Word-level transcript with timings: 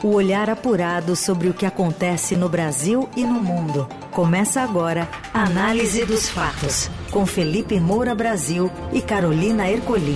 O 0.00 0.14
olhar 0.14 0.48
apurado 0.48 1.16
sobre 1.16 1.48
o 1.48 1.54
que 1.54 1.66
acontece 1.66 2.36
no 2.36 2.48
Brasil 2.48 3.08
e 3.16 3.24
no 3.24 3.42
mundo. 3.42 3.88
Começa 4.12 4.60
agora 4.60 5.08
a 5.34 5.42
Análise 5.42 6.04
dos 6.04 6.28
Fatos, 6.28 6.88
com 7.10 7.26
Felipe 7.26 7.80
Moura 7.80 8.14
Brasil 8.14 8.70
e 8.92 9.02
Carolina 9.02 9.68
Ercolim. 9.68 10.14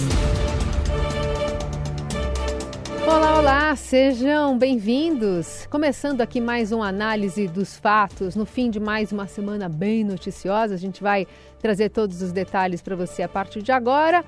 Olá, 3.04 3.40
olá, 3.40 3.74
sejam 3.74 4.56
bem-vindos. 4.56 5.66
Começando 5.68 6.20
aqui 6.20 6.40
mais 6.40 6.70
uma 6.70 6.86
análise 6.86 7.48
dos 7.48 7.76
fatos, 7.76 8.36
no 8.36 8.46
fim 8.46 8.70
de 8.70 8.78
mais 8.78 9.10
uma 9.10 9.26
semana 9.26 9.68
bem 9.68 10.04
noticiosa. 10.04 10.74
A 10.74 10.78
gente 10.78 11.02
vai 11.02 11.26
trazer 11.60 11.88
todos 11.88 12.22
os 12.22 12.30
detalhes 12.30 12.80
para 12.80 12.94
você 12.94 13.24
a 13.24 13.28
partir 13.28 13.62
de 13.62 13.72
agora. 13.72 14.24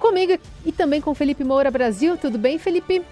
Comigo 0.00 0.36
e 0.64 0.72
também 0.72 1.00
com 1.00 1.14
Felipe 1.14 1.44
Moura 1.44 1.70
Brasil. 1.70 2.16
Tudo 2.16 2.36
bem, 2.36 2.58
Felipe? 2.58 3.04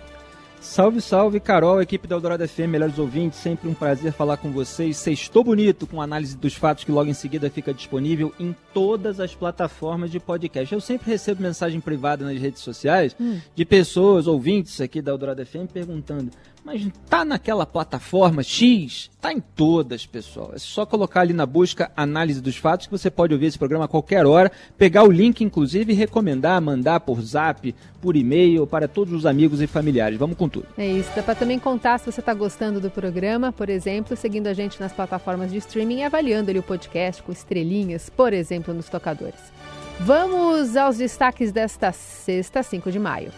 Salve, 0.64 1.00
salve, 1.00 1.38
Carol, 1.40 1.80
equipe 1.80 2.08
da 2.08 2.16
Eldorado 2.16 2.48
FM, 2.48 2.66
melhores 2.70 2.98
ouvintes, 2.98 3.38
sempre 3.38 3.68
um 3.68 3.74
prazer 3.74 4.12
falar 4.12 4.38
com 4.38 4.50
vocês. 4.50 4.96
Sextou 4.96 5.44
bonito 5.44 5.86
com 5.86 6.00
análise 6.00 6.36
dos 6.36 6.54
fatos 6.54 6.84
que 6.84 6.90
logo 6.90 7.08
em 7.08 7.14
seguida 7.14 7.50
fica 7.50 7.72
disponível 7.72 8.32
em 8.40 8.56
todas 8.72 9.20
as 9.20 9.34
plataformas 9.34 10.10
de 10.10 10.18
podcast. 10.18 10.74
Eu 10.74 10.80
sempre 10.80 11.10
recebo 11.10 11.42
mensagem 11.42 11.80
privada 11.80 12.24
nas 12.24 12.40
redes 12.40 12.62
sociais 12.62 13.14
hum. 13.20 13.38
de 13.54 13.64
pessoas, 13.64 14.26
ouvintes 14.26 14.80
aqui 14.80 15.02
da 15.02 15.12
Eldorado 15.12 15.44
FM, 15.44 15.70
perguntando: 15.72 16.30
mas 16.64 16.88
tá 17.08 17.24
naquela 17.24 17.66
plataforma 17.66 18.42
X? 18.42 19.10
Tá 19.20 19.32
em 19.32 19.40
todas, 19.40 20.06
pessoal. 20.06 20.52
É 20.54 20.58
só 20.58 20.86
colocar 20.86 21.20
ali 21.20 21.34
na 21.34 21.44
busca 21.44 21.92
análise 21.94 22.40
dos 22.40 22.56
fatos 22.56 22.86
que 22.86 22.92
você 22.92 23.10
pode 23.10 23.34
ouvir 23.34 23.46
esse 23.46 23.58
programa 23.58 23.84
a 23.84 23.88
qualquer 23.88 24.24
hora, 24.24 24.50
pegar 24.78 25.04
o 25.04 25.10
link 25.10 25.42
inclusive 25.42 25.92
e 25.92 25.96
recomendar, 25.96 26.60
mandar 26.62 27.00
por 27.00 27.20
zap, 27.20 27.74
por 28.00 28.16
e-mail 28.16 28.66
para 28.66 28.88
todos 28.88 29.12
os 29.12 29.26
amigos 29.26 29.60
e 29.60 29.66
familiares. 29.66 30.18
Vamos 30.18 30.38
com 30.38 30.48
tudo. 30.48 30.66
É 30.78 30.86
isso. 30.86 31.10
Dá 31.14 31.22
para 31.22 31.34
também 31.34 31.58
contar 31.58 31.98
se 31.98 32.10
você 32.10 32.20
está 32.20 32.32
gostando 32.32 32.80
do 32.80 32.90
programa, 32.90 33.52
por 33.52 33.68
exemplo, 33.68 34.16
seguindo 34.16 34.46
a 34.46 34.54
gente 34.54 34.80
nas 34.80 34.92
plataformas 34.92 35.52
de 35.52 35.58
streaming 35.58 35.98
e 35.98 36.04
avaliando 36.04 36.50
ali 36.50 36.58
o 36.58 36.62
podcast 36.62 37.22
com 37.22 37.30
estrelinhas, 37.30 38.08
por 38.08 38.32
exemplo, 38.32 38.72
nos 38.72 38.88
tocadores. 38.88 39.52
Vamos 40.00 40.76
aos 40.76 40.96
destaques 40.96 41.52
desta 41.52 41.92
sexta, 41.92 42.62
5 42.62 42.90
de 42.90 42.98
maio. 42.98 43.30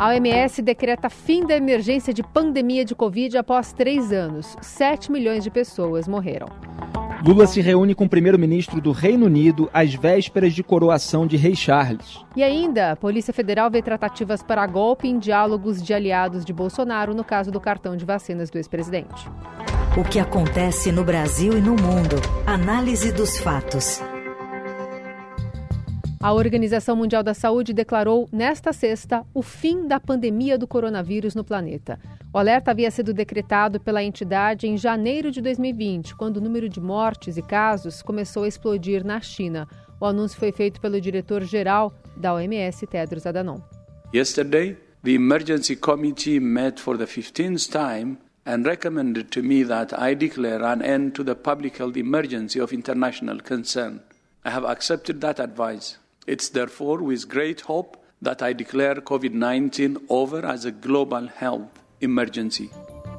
A 0.00 0.08
OMS 0.08 0.62
decreta 0.62 1.10
fim 1.10 1.44
da 1.44 1.54
emergência 1.54 2.14
de 2.14 2.22
pandemia 2.22 2.86
de 2.86 2.94
Covid 2.94 3.36
após 3.36 3.70
três 3.70 4.10
anos. 4.10 4.56
7 4.62 5.12
milhões 5.12 5.44
de 5.44 5.50
pessoas 5.50 6.08
morreram. 6.08 6.48
Lula 7.22 7.46
se 7.46 7.60
reúne 7.60 7.94
com 7.94 8.06
o 8.06 8.08
primeiro-ministro 8.08 8.80
do 8.80 8.92
Reino 8.92 9.26
Unido 9.26 9.68
às 9.74 9.92
vésperas 9.92 10.54
de 10.54 10.62
coroação 10.62 11.26
de 11.26 11.36
Rei 11.36 11.54
Charles. 11.54 12.24
E 12.34 12.42
ainda, 12.42 12.92
a 12.92 12.96
Polícia 12.96 13.34
Federal 13.34 13.70
vê 13.70 13.82
tratativas 13.82 14.42
para 14.42 14.66
golpe 14.66 15.06
em 15.06 15.18
diálogos 15.18 15.82
de 15.82 15.92
aliados 15.92 16.46
de 16.46 16.52
Bolsonaro 16.54 17.12
no 17.12 17.22
caso 17.22 17.50
do 17.50 17.60
cartão 17.60 17.94
de 17.94 18.06
vacinas 18.06 18.48
do 18.48 18.56
ex-presidente. 18.56 19.28
O 19.98 20.02
que 20.02 20.18
acontece 20.18 20.90
no 20.90 21.04
Brasil 21.04 21.58
e 21.58 21.60
no 21.60 21.72
mundo. 21.72 22.16
Análise 22.46 23.12
dos 23.12 23.38
fatos. 23.38 24.00
A 26.22 26.34
Organização 26.34 26.94
Mundial 26.96 27.22
da 27.22 27.32
Saúde 27.32 27.72
declarou 27.72 28.28
nesta 28.30 28.74
sexta 28.74 29.24
o 29.32 29.40
fim 29.40 29.86
da 29.86 29.98
pandemia 29.98 30.58
do 30.58 30.66
coronavírus 30.66 31.34
no 31.34 31.42
planeta. 31.42 31.98
O 32.30 32.36
alerta 32.36 32.72
havia 32.72 32.90
sido 32.90 33.14
decretado 33.14 33.80
pela 33.80 34.04
entidade 34.04 34.66
em 34.66 34.76
janeiro 34.76 35.30
de 35.30 35.40
2020, 35.40 36.14
quando 36.14 36.36
o 36.36 36.40
número 36.42 36.68
de 36.68 36.78
mortes 36.78 37.38
e 37.38 37.42
casos 37.42 38.02
começou 38.02 38.42
a 38.42 38.48
explodir 38.48 39.02
na 39.02 39.18
China. 39.22 39.66
O 39.98 40.04
anúncio 40.04 40.38
foi 40.38 40.52
feito 40.52 40.78
pelo 40.78 41.00
diretor-geral 41.00 41.90
da 42.14 42.34
OMS, 42.34 42.86
Tedros 42.86 43.24
Adhanom. 43.24 43.62
Yesterday, 44.12 44.76
the 45.02 45.12
emergency 45.12 45.74
committee 45.74 46.38
met 46.38 46.78
for 46.78 46.98
the 46.98 47.06
15th 47.06 47.70
time 47.70 48.18
and 48.44 48.66
recommended 48.66 49.30
to 49.30 49.42
me 49.42 49.64
that 49.64 49.94
I 49.98 50.14
declare 50.14 50.62
an 50.66 50.82
end 50.82 51.12
to 51.14 51.24
the 51.24 51.34
public 51.34 51.78
health 51.78 51.96
emergency 51.96 52.60
of 52.60 52.74
international 52.74 53.40
concern. 53.40 54.02
I 54.44 54.50
have 54.50 54.66
accepted 54.66 55.22
that 55.22 55.40
advice. 55.40 55.96
It's 56.30 56.48
therefore 56.48 57.02
with 57.02 57.26
great 57.26 57.60
hope 57.66 57.98
that 58.22 58.40
I 58.40 58.54
declare 58.54 59.00
COVID 59.00 59.34
19 59.34 60.06
over 60.08 60.46
as 60.46 60.64
a 60.64 60.70
global 60.70 61.26
health 61.26 61.66
emergency. 62.00 62.70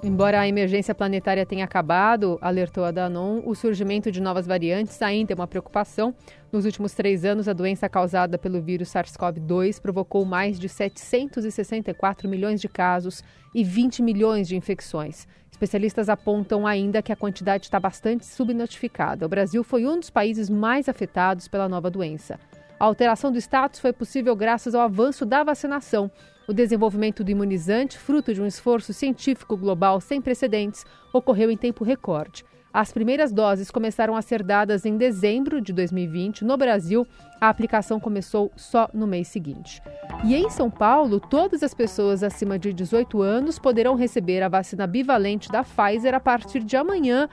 Embora 0.01 0.39
a 0.39 0.47
emergência 0.47 0.95
planetária 0.95 1.45
tenha 1.45 1.65
acabado, 1.65 2.39
alertou 2.41 2.85
a 2.85 2.91
Danon, 2.91 3.41
o 3.45 3.53
surgimento 3.53 4.09
de 4.13 4.21
novas 4.21 4.47
variantes 4.47 5.01
ainda 5.01 5.33
é 5.33 5.35
uma 5.35 5.45
preocupação. 5.45 6.15
Nos 6.53 6.63
últimos 6.63 6.93
três 6.93 7.25
anos, 7.25 7.49
a 7.49 7.53
doença 7.53 7.89
causada 7.89 8.37
pelo 8.37 8.61
vírus 8.61 8.87
SARS-CoV-2 8.87 9.81
provocou 9.81 10.23
mais 10.23 10.57
de 10.57 10.69
764 10.69 12.29
milhões 12.29 12.61
de 12.61 12.69
casos 12.69 13.21
e 13.53 13.61
20 13.61 14.01
milhões 14.01 14.47
de 14.47 14.55
infecções. 14.55 15.27
Especialistas 15.51 16.07
apontam 16.07 16.65
ainda 16.65 17.01
que 17.01 17.11
a 17.11 17.15
quantidade 17.17 17.65
está 17.65 17.77
bastante 17.77 18.25
subnotificada. 18.25 19.25
O 19.25 19.29
Brasil 19.29 19.65
foi 19.65 19.85
um 19.85 19.99
dos 19.99 20.09
países 20.09 20.49
mais 20.49 20.87
afetados 20.87 21.49
pela 21.49 21.67
nova 21.67 21.91
doença. 21.91 22.39
A 22.81 22.85
alteração 22.85 23.31
do 23.31 23.37
status 23.37 23.79
foi 23.79 23.93
possível 23.93 24.35
graças 24.35 24.73
ao 24.73 24.81
avanço 24.81 25.23
da 25.23 25.43
vacinação. 25.43 26.09
O 26.47 26.51
desenvolvimento 26.51 27.23
do 27.23 27.29
imunizante, 27.29 27.95
fruto 27.95 28.33
de 28.33 28.41
um 28.41 28.45
esforço 28.47 28.91
científico 28.91 29.55
global 29.55 30.01
sem 30.01 30.19
precedentes, 30.19 30.83
ocorreu 31.13 31.51
em 31.51 31.55
tempo 31.55 31.83
recorde. 31.83 32.43
As 32.73 32.91
primeiras 32.91 33.31
doses 33.31 33.69
começaram 33.69 34.15
a 34.15 34.21
ser 34.23 34.41
dadas 34.41 34.83
em 34.83 34.97
dezembro 34.97 35.61
de 35.61 35.71
2020. 35.73 36.43
No 36.43 36.57
Brasil, 36.57 37.05
a 37.39 37.49
aplicação 37.49 37.99
começou 37.99 38.51
só 38.55 38.89
no 38.93 39.05
mês 39.05 39.27
seguinte. 39.27 39.79
E 40.23 40.35
em 40.35 40.49
São 40.49 40.71
Paulo, 40.71 41.19
todas 41.19 41.61
as 41.61 41.75
pessoas 41.75 42.23
acima 42.23 42.57
de 42.57 42.73
18 42.73 43.21
anos 43.21 43.59
poderão 43.59 43.93
receber 43.93 44.41
a 44.41 44.49
vacina 44.49 44.87
bivalente 44.87 45.51
da 45.51 45.63
Pfizer 45.63 46.15
a 46.15 46.19
partir 46.19 46.63
de 46.63 46.75
amanhã, 46.75 47.29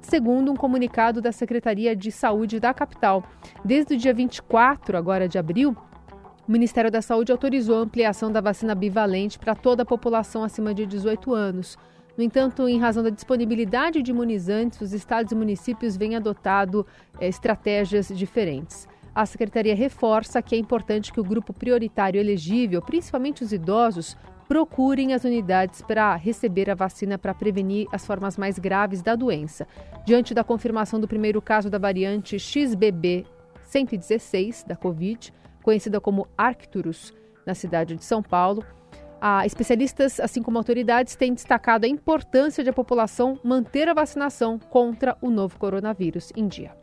segundo 0.00 0.50
um 0.50 0.56
comunicado 0.56 1.20
da 1.20 1.32
Secretaria 1.32 1.94
de 1.94 2.10
Saúde 2.10 2.58
da 2.58 2.72
capital. 2.72 3.24
Desde 3.64 3.94
o 3.94 3.96
dia 3.96 4.14
24 4.14 4.96
agora 4.96 5.28
de 5.28 5.38
abril, 5.38 5.76
o 6.48 6.52
Ministério 6.52 6.90
da 6.90 7.00
Saúde 7.00 7.30
autorizou 7.30 7.76
a 7.76 7.82
ampliação 7.82 8.32
da 8.32 8.40
vacina 8.40 8.74
bivalente 8.74 9.38
para 9.38 9.54
toda 9.54 9.82
a 9.82 9.86
população 9.86 10.42
acima 10.42 10.74
de 10.74 10.84
18 10.86 11.32
anos. 11.32 11.78
No 12.16 12.24
entanto, 12.24 12.68
em 12.68 12.78
razão 12.78 13.02
da 13.02 13.10
disponibilidade 13.10 14.02
de 14.02 14.10
imunizantes, 14.10 14.80
os 14.80 14.92
estados 14.92 15.32
e 15.32 15.34
municípios 15.34 15.96
vêm 15.96 16.16
adotado 16.16 16.84
é, 17.20 17.28
estratégias 17.28 18.08
diferentes. 18.08 18.88
A 19.14 19.26
secretaria 19.26 19.74
reforça 19.74 20.42
que 20.42 20.54
é 20.54 20.58
importante 20.58 21.12
que 21.12 21.20
o 21.20 21.24
grupo 21.24 21.52
prioritário 21.52 22.20
elegível, 22.20 22.80
principalmente 22.80 23.42
os 23.42 23.52
idosos, 23.52 24.16
procurem 24.50 25.14
as 25.14 25.22
unidades 25.22 25.80
para 25.80 26.16
receber 26.16 26.68
a 26.68 26.74
vacina 26.74 27.16
para 27.16 27.32
prevenir 27.32 27.86
as 27.92 28.04
formas 28.04 28.36
mais 28.36 28.58
graves 28.58 29.00
da 29.00 29.14
doença. 29.14 29.64
Diante 30.04 30.34
da 30.34 30.42
confirmação 30.42 30.98
do 30.98 31.06
primeiro 31.06 31.40
caso 31.40 31.70
da 31.70 31.78
variante 31.78 32.36
XBB 32.36 33.24
116 33.62 34.64
da 34.64 34.74
Covid, 34.74 35.32
conhecida 35.62 36.00
como 36.00 36.26
Arcturus, 36.36 37.14
na 37.46 37.54
cidade 37.54 37.94
de 37.94 38.04
São 38.04 38.24
Paulo, 38.24 38.64
especialistas, 39.46 40.18
assim 40.18 40.42
como 40.42 40.58
autoridades, 40.58 41.14
têm 41.14 41.32
destacado 41.32 41.84
a 41.84 41.88
importância 41.88 42.64
de 42.64 42.70
a 42.70 42.72
população 42.72 43.38
manter 43.44 43.88
a 43.88 43.94
vacinação 43.94 44.58
contra 44.58 45.16
o 45.22 45.30
novo 45.30 45.60
coronavírus 45.60 46.32
em 46.34 46.48
dia. 46.48 46.79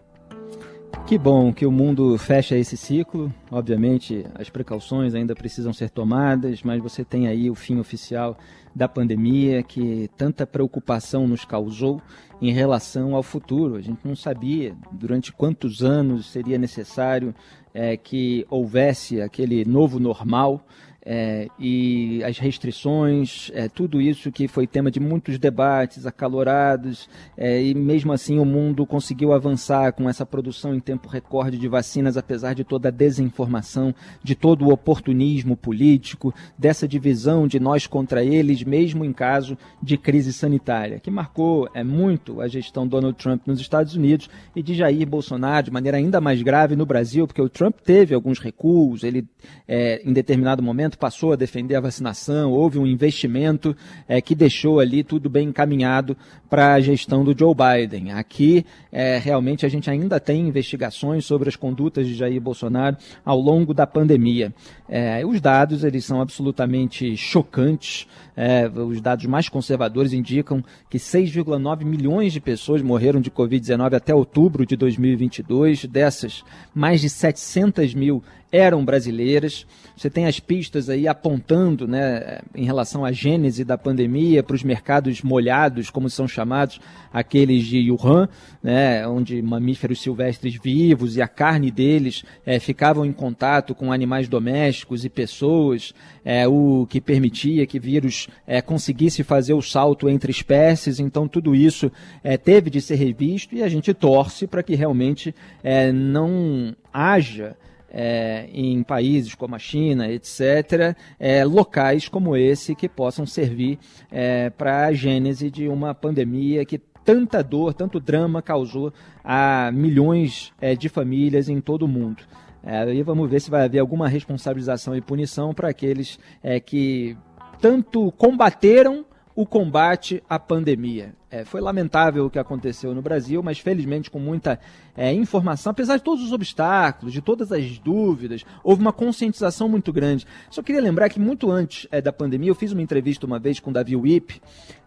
Que 1.07 1.18
bom 1.18 1.53
que 1.53 1.66
o 1.66 1.72
mundo 1.72 2.18
fecha 2.18 2.57
esse 2.57 2.75
ciclo. 2.75 3.34
Obviamente, 3.50 4.25
as 4.35 4.50
precauções 4.50 5.16
ainda 5.16 5.34
precisam 5.34 5.72
ser 5.72 5.90
tomadas, 5.90 6.62
mas 6.62 6.84
você 6.84 7.01
tem 7.06 7.29
aí 7.29 7.50
o 7.50 7.56
fim 7.56 7.79
oficial 7.79 8.38
da 8.75 8.90
pandemia 8.90 9.63
que 9.63 10.09
tanta 10.18 10.45
preocupação 10.45 11.25
nos 11.25 11.45
causou 11.45 12.01
em 12.41 12.51
relação 12.51 13.16
ao 13.16 13.23
futuro. 13.23 13.75
A 13.75 13.81
gente 13.81 14.00
não 14.03 14.18
sabia 14.18 14.75
durante 14.91 15.31
quantos 15.31 15.81
anos 15.81 16.25
seria 16.25 16.57
necessário 16.57 17.34
é, 17.74 17.95
que 17.95 18.45
houvesse 18.50 19.22
aquele 19.22 19.63
novo 19.63 20.01
normal 20.01 20.62
é, 21.09 21.47
e 21.57 22.22
as 22.25 22.38
restrições, 22.38 23.50
é, 23.53 23.69
tudo 23.69 24.01
isso 24.01 24.30
que 24.30 24.45
foi 24.45 24.68
tema 24.68 24.92
de 24.92 25.00
muitos 25.00 25.39
debates 25.39 26.06
acalorados, 26.06 27.07
é, 27.38 27.63
e 27.63 27.74
mesmo 27.74 28.12
assim 28.12 28.39
o 28.39 28.44
mundo 28.44 28.86
conseguiu 28.86 29.31
avançar 29.31 29.94
com 29.94 30.09
essa 30.09 30.25
produção 30.25 30.75
em 30.75 30.81
tempo 30.81 31.07
recorde 31.07 31.57
de 31.57 31.68
vacinas, 31.69 32.18
apesar 32.18 32.54
de 32.54 32.65
toda 32.65 32.89
a 32.89 32.92
desinformação, 32.92 33.95
de 34.21 34.36
todo 34.36 34.65
o 34.65 34.74
oportunismo 34.74 35.56
político, 35.56 36.36
dessa 36.57 36.86
divisão 36.86 37.48
de 37.48 37.57
nós 37.57 37.88
contra 37.88 38.21
eles, 38.21 38.62
mesmo 38.62 39.06
em 39.06 39.13
caso 39.13 39.57
de 39.81 39.98
crise 39.98 40.33
sanitária, 40.33 41.00
que 41.00 41.10
marcou 41.10 41.69
é, 41.74 41.86
muito 41.86 42.42
a 42.42 42.50
gestão 42.50 42.86
Donald 42.86 43.18
Trump 43.18 43.44
nos 43.48 43.62
Estados 43.62 43.95
Unidos 43.95 44.30
e 44.53 44.62
de 44.62 44.74
Jair 44.74 45.07
Bolsonaro 45.07 45.68
de 45.68 45.71
maneira 45.71 45.98
ainda 45.98 46.19
mais 46.19 46.42
grave 46.42 46.75
no 46.75 46.86
Brasil, 46.86 47.25
porque 47.25 47.42
o 47.42 47.48
Trump 47.48 47.77
teve 47.80 48.13
alguns 48.13 48.39
recuos, 48.39 49.06
ele 49.06 49.25
é, 49.65 50.01
em 50.03 50.12
determinado 50.12 50.62
momento 50.62 50.96
passou 50.97 51.33
a 51.33 51.35
defender 51.35 51.75
a 51.75 51.81
vacinação, 51.81 52.51
houve 52.51 52.79
um 52.79 52.88
investimento 52.88 53.75
é, 54.07 54.19
que 54.19 54.35
deixou 54.35 54.79
ali 54.79 55.03
tudo 55.03 55.29
bem 55.29 55.49
encaminhado 55.49 56.17
para 56.49 56.73
a 56.73 56.79
gestão 56.79 57.23
do 57.23 57.38
Joe 57.38 57.53
Biden. 57.53 58.13
Aqui, 58.13 58.65
é, 58.91 59.17
realmente, 59.17 59.65
a 59.65 59.69
gente 59.69 59.89
ainda 59.89 60.19
tem 60.19 60.47
investigações 60.47 61.25
sobre 61.25 61.49
as 61.49 61.55
condutas 61.55 62.07
de 62.07 62.15
Jair 62.15 62.39
Bolsonaro 62.41 62.97
ao 63.23 63.39
longo 63.39 63.73
da 63.73 63.85
pandemia. 63.85 64.53
É, 64.89 65.25
os 65.25 65.41
dados 65.41 65.83
eles 65.83 66.05
são 66.05 66.21
absolutamente 66.21 67.15
chocantes. 67.17 68.07
É, 68.35 68.67
os 68.67 69.01
dados 69.01 69.25
mais 69.25 69.50
conservadores 69.50 70.13
indicam 70.13 70.63
que 70.89 70.97
6,9 70.97 71.83
milhões 71.83 72.31
de 72.31 72.39
pessoas 72.39 72.81
morreram 72.81 73.19
de 73.19 73.31
Covid-19 73.31 73.95
até 73.95 74.13
outubro 74.13 74.65
de 74.65 74.75
2022. 74.75 75.85
Dessas, 75.85 76.43
mais 76.73 77.01
de 77.01 77.09
700 77.09 77.93
mil 77.93 78.23
eram 78.51 78.83
brasileiras. 78.83 79.65
Você 79.95 80.09
tem 80.09 80.25
as 80.25 80.39
pistas 80.39 80.89
aí 80.89 81.07
apontando, 81.07 81.88
né, 81.88 82.39
em 82.55 82.65
relação 82.65 83.03
à 83.03 83.11
gênese 83.11 83.65
da 83.65 83.77
pandemia 83.77 84.44
para 84.44 84.55
os 84.55 84.63
mercados 84.63 85.21
molhados, 85.21 85.89
como 85.89 86.09
são 86.09 86.27
chamados 86.27 86.79
aqueles 87.11 87.65
de 87.65 87.91
Wuhan, 87.91 88.29
né, 88.61 89.07
onde 89.07 89.41
mamíferos 89.41 90.01
silvestres 90.01 90.55
vivos 90.55 91.17
e 91.17 91.21
a 91.21 91.27
carne 91.27 91.71
deles 91.71 92.23
é, 92.45 92.59
ficavam 92.59 93.05
em 93.05 93.11
contato 93.11 93.73
com 93.73 93.91
animais 93.91 94.27
domésticos 94.27 95.03
e 95.03 95.09
pessoas, 95.09 95.93
é, 96.23 96.47
o 96.47 96.85
que 96.88 97.01
permitia 97.01 97.65
que 97.65 97.79
vírus 97.79 98.27
é, 98.45 98.61
conseguisse 98.61 99.23
fazer 99.23 99.53
o 99.53 99.61
salto 99.61 100.07
entre 100.07 100.31
espécies. 100.31 101.00
Então 101.00 101.27
tudo 101.27 101.55
isso 101.55 101.91
é, 102.23 102.38
teve 102.38 102.69
de 102.69 102.81
ser 102.81 102.95
revisto 102.95 103.55
e 103.55 103.63
a 103.63 103.69
gente 103.69 103.93
torce 103.93 104.45
para 104.45 104.63
que 104.63 104.75
realmente 104.75 105.33
é, 105.63 105.91
não 105.91 106.75
haja 106.93 107.55
é, 107.89 108.48
em 108.54 108.84
países 108.84 109.36
como 109.36 109.56
a 109.56 109.60
China, 109.60 110.10
etc., 110.10 110.95
é, 111.19 111.44
locais 111.44 112.07
como 112.07 112.36
esse 112.36 112.75
que 112.75 112.89
possam 112.89 113.25
servir 113.25 113.80
é, 114.12 114.50
para 114.50 114.88
a 114.88 114.94
gênese 114.94 115.50
de 115.50 115.68
uma 115.68 115.94
pandemia 115.94 116.66
que 116.66 116.78
tanta 117.07 117.42
dor, 117.42 117.74
tanto 117.74 118.00
drama 118.00 118.42
causou 118.42 118.92
a 119.24 119.72
milhões 119.72 120.51
é, 120.60 120.75
de 120.75 120.89
famílias 120.89 121.48
em 121.48 121.62
todo 121.62 121.84
o 121.84 121.88
mundo. 121.88 122.24
É, 122.63 122.94
e 122.94 123.01
vamos 123.01 123.30
ver 123.30 123.39
se 123.39 123.50
vai 123.50 123.63
haver 123.63 123.80
alguma 123.80 124.10
responsabilização 124.10 124.94
e 124.94 125.00
punição 125.00 125.54
para 125.54 125.69
aqueles 125.69 126.19
é, 126.44 126.60
que 126.60 127.18
tanto 127.62 128.12
combateram 128.12 129.06
o 129.38 129.45
combate 129.45 130.24
à 130.28 130.39
pandemia. 130.39 131.13
É, 131.30 131.45
foi 131.45 131.62
lamentável 131.62 132.25
o 132.25 132.30
que 132.30 132.39
aconteceu 132.39 132.95
no 132.95 133.04
Brasil, 133.04 133.44
mas 133.44 133.60
felizmente 133.60 134.10
com 134.10 134.18
muita 134.18 134.60
é, 134.95 135.13
informação, 135.13 135.69
apesar 135.69 135.98
de 135.98 136.04
todos 136.04 136.24
os 136.24 136.31
obstáculos, 136.31 137.13
de 137.13 137.22
todas 137.22 137.51
as 137.51 137.78
dúvidas, 137.78 138.44
houve 138.63 138.81
uma 138.81 138.92
conscientização 138.92 139.69
muito 139.69 139.94
grande. 139.94 140.25
Só 140.50 140.63
queria 140.63 140.81
lembrar 140.81 141.07
que 141.10 141.19
muito 141.19 141.51
antes 141.51 141.88
é, 141.92 142.01
da 142.01 142.12
pandemia, 142.12 142.50
eu 142.50 142.56
fiz 142.56 142.72
uma 142.72 142.81
entrevista 142.81 143.28
uma 143.28 143.38
vez 143.38 143.60
com 143.60 143.69
o 143.69 143.74
Davi 143.74 143.95
Wip, 143.95 144.42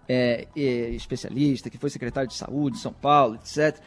é, 0.08 0.48
especialista, 0.56 1.70
que 1.70 1.78
foi 1.78 1.88
secretário 1.88 2.28
de 2.28 2.34
saúde 2.34 2.74
de 2.74 2.82
São 2.82 2.92
Paulo, 2.92 3.36
etc 3.36 3.80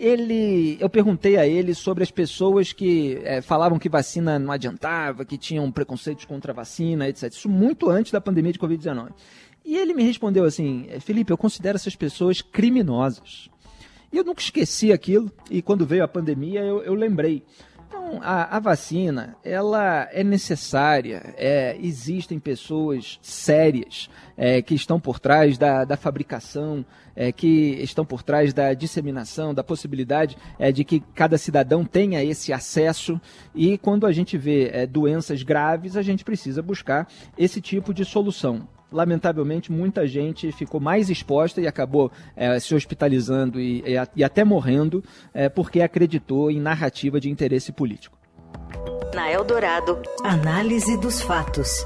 ele, 0.00 0.78
eu 0.80 0.88
perguntei 0.88 1.36
a 1.36 1.46
ele 1.46 1.74
sobre 1.74 2.02
as 2.02 2.10
pessoas 2.10 2.72
que 2.72 3.20
é, 3.22 3.42
falavam 3.42 3.78
que 3.78 3.88
vacina 3.88 4.38
não 4.38 4.50
adiantava, 4.50 5.26
que 5.26 5.36
tinham 5.36 5.70
preconceitos 5.70 6.24
contra 6.24 6.52
a 6.52 6.54
vacina, 6.54 7.06
etc. 7.06 7.30
Isso 7.30 7.50
muito 7.50 7.90
antes 7.90 8.10
da 8.10 8.20
pandemia 8.20 8.52
de 8.52 8.58
Covid-19. 8.58 9.10
E 9.64 9.76
ele 9.76 9.94
me 9.94 10.02
respondeu 10.02 10.44
assim: 10.44 10.88
Felipe, 11.00 11.32
eu 11.32 11.38
considero 11.38 11.76
essas 11.76 11.96
pessoas 11.96 12.40
criminosas. 12.40 13.48
E 14.12 14.16
eu 14.16 14.24
nunca 14.24 14.40
esqueci 14.40 14.92
aquilo, 14.92 15.30
e 15.48 15.62
quando 15.62 15.86
veio 15.86 16.02
a 16.02 16.08
pandemia 16.08 16.60
eu, 16.62 16.82
eu 16.82 16.94
lembrei. 16.94 17.44
Então, 17.86 18.20
a, 18.22 18.56
a, 18.56 18.60
vacina, 18.60 19.36
ela 19.44 20.08
é 20.12 20.22
necessária, 20.22 21.34
é, 21.36 21.76
existem 21.80 22.38
pessoas 22.38 23.18
sérias 23.20 24.08
é, 24.36 24.62
que 24.62 24.74
estão 24.74 25.00
por 25.00 25.18
trás 25.18 25.58
da, 25.58 25.84
da 25.84 25.96
fabricação, 25.96 26.84
é, 27.16 27.32
que 27.32 27.76
estão 27.80 28.04
por 28.04 28.22
trás 28.22 28.52
da 28.52 28.74
disseminação, 28.74 29.52
da 29.52 29.64
possibilidade 29.64 30.36
é, 30.58 30.70
de 30.70 30.84
que 30.84 31.00
cada 31.14 31.36
cidadão 31.36 31.84
tenha 31.84 32.22
esse 32.22 32.52
acesso, 32.52 33.20
e 33.54 33.76
quando 33.76 34.06
a 34.06 34.12
gente 34.12 34.38
vê 34.38 34.70
é, 34.72 34.86
doenças 34.86 35.42
graves, 35.42 35.96
a 35.96 36.02
gente 36.02 36.24
precisa 36.24 36.62
buscar 36.62 37.08
esse 37.36 37.60
tipo 37.60 37.92
de 37.92 38.04
solução 38.04 38.68
lamentavelmente, 38.92 39.70
muita 39.70 40.06
gente 40.06 40.50
ficou 40.52 40.80
mais 40.80 41.10
exposta 41.10 41.60
e 41.60 41.66
acabou 41.66 42.10
é, 42.36 42.58
se 42.58 42.74
hospitalizando 42.74 43.60
e, 43.60 43.80
e, 43.80 43.94
e 44.16 44.24
até 44.24 44.44
morrendo 44.44 45.02
é, 45.32 45.48
porque 45.48 45.80
acreditou 45.80 46.50
em 46.50 46.60
narrativa 46.60 47.20
de 47.20 47.30
interesse 47.30 47.72
político. 47.72 48.18
Na 49.14 49.30
Eldorado, 49.30 50.00
análise 50.24 50.96
dos 50.96 51.20
fatos. 51.20 51.84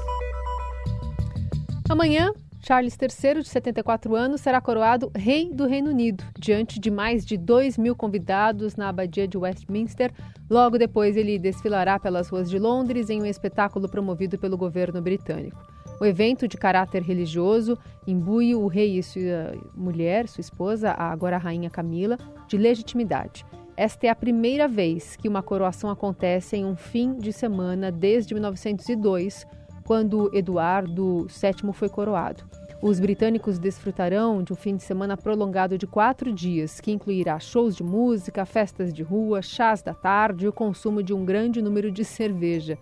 Amanhã, 1.89 2.31
Charles 2.65 2.97
III, 2.99 3.43
de 3.43 3.47
74 3.47 4.15
anos, 4.15 4.41
será 4.41 4.59
coroado 4.59 5.11
rei 5.15 5.53
do 5.53 5.67
Reino 5.67 5.91
Unido, 5.91 6.23
diante 6.35 6.79
de 6.79 6.89
mais 6.89 7.23
de 7.23 7.37
2 7.37 7.77
mil 7.77 7.95
convidados 7.95 8.75
na 8.75 8.89
abadia 8.89 9.27
de 9.27 9.37
Westminster. 9.37 10.11
Logo 10.49 10.79
depois, 10.79 11.15
ele 11.15 11.37
desfilará 11.37 11.99
pelas 11.99 12.27
ruas 12.27 12.49
de 12.49 12.57
Londres 12.57 13.11
em 13.11 13.21
um 13.21 13.25
espetáculo 13.25 13.87
promovido 13.87 14.39
pelo 14.39 14.57
governo 14.57 14.99
britânico. 14.99 15.74
O 15.99 16.05
evento 16.05 16.47
de 16.47 16.57
caráter 16.57 17.01
religioso 17.01 17.77
imbui 18.05 18.53
o 18.53 18.67
rei 18.67 18.97
e 18.97 19.03
sua 19.03 19.53
mulher, 19.73 20.27
sua 20.27 20.41
esposa, 20.41 20.91
a 20.91 21.11
agora 21.11 21.37
rainha 21.37 21.69
Camila, 21.69 22.17
de 22.47 22.57
legitimidade. 22.57 23.45
Esta 23.77 24.07
é 24.07 24.09
a 24.09 24.15
primeira 24.15 24.67
vez 24.67 25.15
que 25.15 25.27
uma 25.27 25.41
coroação 25.41 25.89
acontece 25.89 26.57
em 26.57 26.65
um 26.65 26.75
fim 26.75 27.17
de 27.17 27.31
semana 27.31 27.91
desde 27.91 28.33
1902, 28.33 29.45
quando 29.85 30.29
Eduardo 30.33 31.27
VII 31.27 31.73
foi 31.73 31.89
coroado. 31.89 32.43
Os 32.81 32.99
britânicos 32.99 33.57
desfrutarão 33.57 34.43
de 34.43 34.53
um 34.53 34.55
fim 34.55 34.75
de 34.75 34.83
semana 34.83 35.17
prolongado 35.17 35.77
de 35.77 35.87
quatro 35.87 36.31
dias, 36.31 36.79
que 36.79 36.91
incluirá 36.91 37.39
shows 37.39 37.75
de 37.75 37.83
música, 37.83 38.45
festas 38.45 38.93
de 38.93 39.01
rua, 39.01 39.41
chás 39.41 39.81
da 39.81 39.93
tarde 39.93 40.45
e 40.45 40.47
o 40.47 40.53
consumo 40.53 41.01
de 41.01 41.13
um 41.13 41.25
grande 41.25 41.61
número 41.61 41.89
de 41.89 42.03
cerveja. 42.03 42.77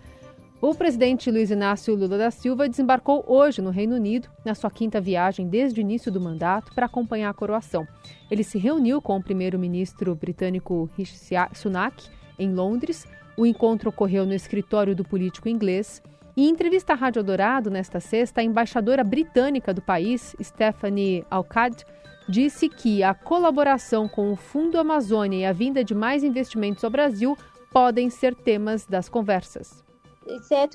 O 0.66 0.74
presidente 0.74 1.30
Luiz 1.30 1.50
Inácio 1.50 1.94
Lula 1.94 2.16
da 2.16 2.30
Silva 2.30 2.66
desembarcou 2.66 3.22
hoje 3.28 3.60
no 3.60 3.68
Reino 3.68 3.96
Unido, 3.96 4.30
na 4.42 4.54
sua 4.54 4.70
quinta 4.70 4.98
viagem 4.98 5.46
desde 5.46 5.78
o 5.78 5.82
início 5.82 6.10
do 6.10 6.18
mandato, 6.18 6.72
para 6.74 6.86
acompanhar 6.86 7.28
a 7.28 7.34
coroação. 7.34 7.86
Ele 8.30 8.42
se 8.42 8.56
reuniu 8.56 9.02
com 9.02 9.14
o 9.14 9.22
primeiro-ministro 9.22 10.14
britânico 10.14 10.88
Rishi 10.96 11.36
Sunak 11.52 12.08
em 12.38 12.54
Londres. 12.54 13.06
O 13.36 13.44
encontro 13.44 13.90
ocorreu 13.90 14.24
no 14.24 14.32
escritório 14.32 14.96
do 14.96 15.04
político 15.04 15.50
inglês. 15.50 16.02
Em 16.34 16.48
entrevista 16.48 16.94
à 16.94 16.96
Rádio 16.96 17.22
Dourado 17.22 17.70
nesta 17.70 18.00
sexta, 18.00 18.40
a 18.40 18.44
embaixadora 18.44 19.04
britânica 19.04 19.74
do 19.74 19.82
país, 19.82 20.34
Stephanie 20.42 21.26
Alcad, 21.30 21.84
disse 22.26 22.70
que 22.70 23.02
a 23.02 23.12
colaboração 23.12 24.08
com 24.08 24.32
o 24.32 24.36
Fundo 24.36 24.78
Amazônia 24.78 25.40
e 25.40 25.44
a 25.44 25.52
vinda 25.52 25.84
de 25.84 25.94
mais 25.94 26.24
investimentos 26.24 26.82
ao 26.82 26.90
Brasil 26.90 27.36
podem 27.70 28.08
ser 28.08 28.34
temas 28.34 28.86
das 28.86 29.10
conversas 29.10 29.83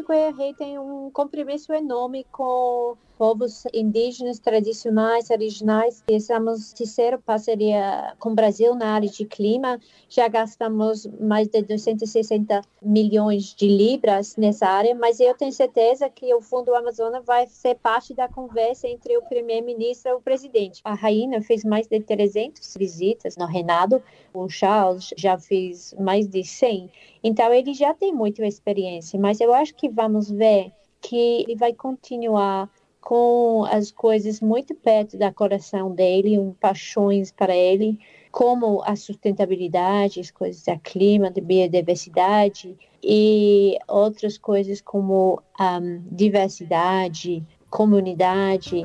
que 0.03 0.11
o 0.11 0.35
rei 0.35 0.53
tem 0.53 0.77
um 0.77 1.09
compromisso 1.11 1.73
enorme 1.73 2.25
com 2.31 2.95
povos 3.19 3.65
indígenas 3.73 4.39
tradicionais, 4.39 5.29
originais. 5.29 6.01
Estamos 6.09 6.71
terceira 6.71 7.17
parceria 7.17 8.15
com 8.17 8.29
o 8.29 8.33
Brasil 8.33 8.73
na 8.73 8.93
área 8.93 9.09
de 9.09 9.25
clima. 9.25 9.77
Já 10.07 10.29
gastamos 10.29 11.05
mais 11.19 11.49
de 11.49 11.61
260 11.61 12.61
milhões 12.81 13.53
de 13.53 13.67
libras 13.67 14.37
nessa 14.37 14.67
área, 14.67 14.95
mas 14.95 15.19
eu 15.19 15.35
tenho 15.35 15.51
certeza 15.51 16.09
que 16.09 16.33
o 16.33 16.39
Fundo 16.39 16.73
Amazônia 16.73 17.19
vai 17.19 17.45
ser 17.47 17.75
parte 17.75 18.13
da 18.13 18.29
conversa 18.29 18.87
entre 18.87 19.17
o 19.17 19.21
primeiro-ministro 19.23 20.11
e 20.11 20.13
o 20.13 20.21
presidente. 20.21 20.79
A 20.85 20.93
rainha 20.93 21.41
fez 21.41 21.65
mais 21.65 21.87
de 21.87 21.99
300 21.99 22.75
visitas 22.77 23.35
no 23.35 23.45
reinado. 23.45 24.01
O 24.33 24.47
Charles 24.47 25.13
já 25.17 25.37
fez 25.37 25.93
mais 25.99 26.25
de 26.25 26.41
100. 26.45 26.89
Então 27.21 27.53
ele 27.53 27.73
já 27.73 27.93
tem 27.93 28.13
muita 28.13 28.45
experiência, 28.47 29.19
mas 29.19 29.41
eu 29.41 29.53
acho 29.53 29.75
que 29.75 29.89
vamos 29.89 30.31
ver 30.31 30.71
que 31.01 31.41
ele 31.43 31.55
vai 31.55 31.73
continuar 31.73 32.69
com 33.01 33.65
as 33.65 33.91
coisas 33.91 34.41
muito 34.41 34.75
perto 34.75 35.17
da 35.17 35.31
coração 35.31 35.93
dele, 35.93 36.37
um 36.37 36.53
paixões 36.53 37.31
para 37.31 37.55
ele, 37.55 37.99
como 38.31 38.81
a 38.83 38.95
sustentabilidade, 38.95 40.19
as 40.19 40.31
coisas 40.31 40.63
da 40.63 40.77
clima, 40.77 41.31
da 41.31 41.41
biodiversidade 41.41 42.77
e 43.03 43.77
outras 43.87 44.37
coisas 44.37 44.81
como 44.81 45.41
a 45.57 45.79
diversidade, 46.11 47.43
comunidade. 47.69 48.83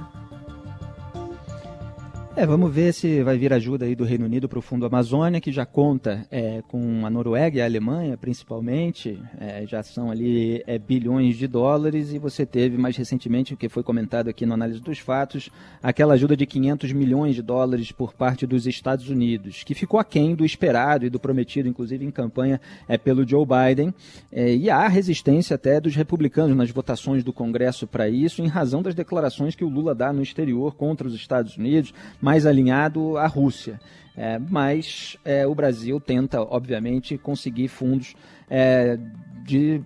É, 2.36 2.44
vamos 2.44 2.74
ver 2.74 2.92
se 2.92 3.22
vai 3.22 3.38
vir 3.38 3.52
ajuda 3.52 3.84
aí 3.84 3.94
do 3.94 4.02
Reino 4.02 4.24
Unido 4.24 4.48
para 4.48 4.58
o 4.58 4.62
Fundo 4.62 4.84
Amazônia, 4.84 5.40
que 5.40 5.52
já 5.52 5.64
conta 5.64 6.26
é, 6.32 6.64
com 6.66 7.06
a 7.06 7.10
Noruega 7.10 7.58
e 7.58 7.62
a 7.62 7.64
Alemanha, 7.64 8.16
principalmente, 8.16 9.22
é, 9.38 9.64
já 9.68 9.84
são 9.84 10.10
ali 10.10 10.60
é, 10.66 10.76
bilhões 10.76 11.36
de 11.36 11.46
dólares, 11.46 12.12
e 12.12 12.18
você 12.18 12.44
teve 12.44 12.76
mais 12.76 12.96
recentemente, 12.96 13.54
o 13.54 13.56
que 13.56 13.68
foi 13.68 13.84
comentado 13.84 14.28
aqui 14.28 14.44
na 14.44 14.54
análise 14.54 14.80
dos 14.80 14.98
fatos, 14.98 15.48
aquela 15.80 16.14
ajuda 16.14 16.36
de 16.36 16.44
500 16.44 16.92
milhões 16.92 17.36
de 17.36 17.42
dólares 17.42 17.92
por 17.92 18.12
parte 18.12 18.48
dos 18.48 18.66
Estados 18.66 19.08
Unidos, 19.08 19.62
que 19.62 19.72
ficou 19.72 20.00
aquém 20.00 20.34
do 20.34 20.44
esperado 20.44 21.06
e 21.06 21.10
do 21.10 21.20
prometido, 21.20 21.68
inclusive 21.68 22.04
em 22.04 22.10
campanha 22.10 22.60
é, 22.88 22.98
pelo 22.98 23.24
Joe 23.24 23.46
Biden, 23.46 23.94
é, 24.32 24.52
e 24.52 24.68
há 24.68 24.88
resistência 24.88 25.54
até 25.54 25.80
dos 25.80 25.94
republicanos 25.94 26.56
nas 26.56 26.72
votações 26.72 27.22
do 27.22 27.32
Congresso 27.32 27.86
para 27.86 28.08
isso, 28.08 28.42
em 28.42 28.48
razão 28.48 28.82
das 28.82 28.94
declarações 28.94 29.54
que 29.54 29.64
o 29.64 29.68
Lula 29.68 29.94
dá 29.94 30.12
no 30.12 30.20
exterior 30.20 30.74
contra 30.74 31.06
os 31.06 31.14
Estados 31.14 31.56
Unidos, 31.56 31.94
mais 32.24 32.46
alinhado 32.46 33.18
à 33.18 33.26
Rússia. 33.26 33.78
É, 34.16 34.38
mas 34.38 35.18
é, 35.24 35.46
o 35.46 35.54
Brasil 35.54 36.00
tenta, 36.00 36.40
obviamente, 36.40 37.18
conseguir 37.18 37.68
fundos 37.68 38.14
é, 38.48 38.96
de 39.44 39.82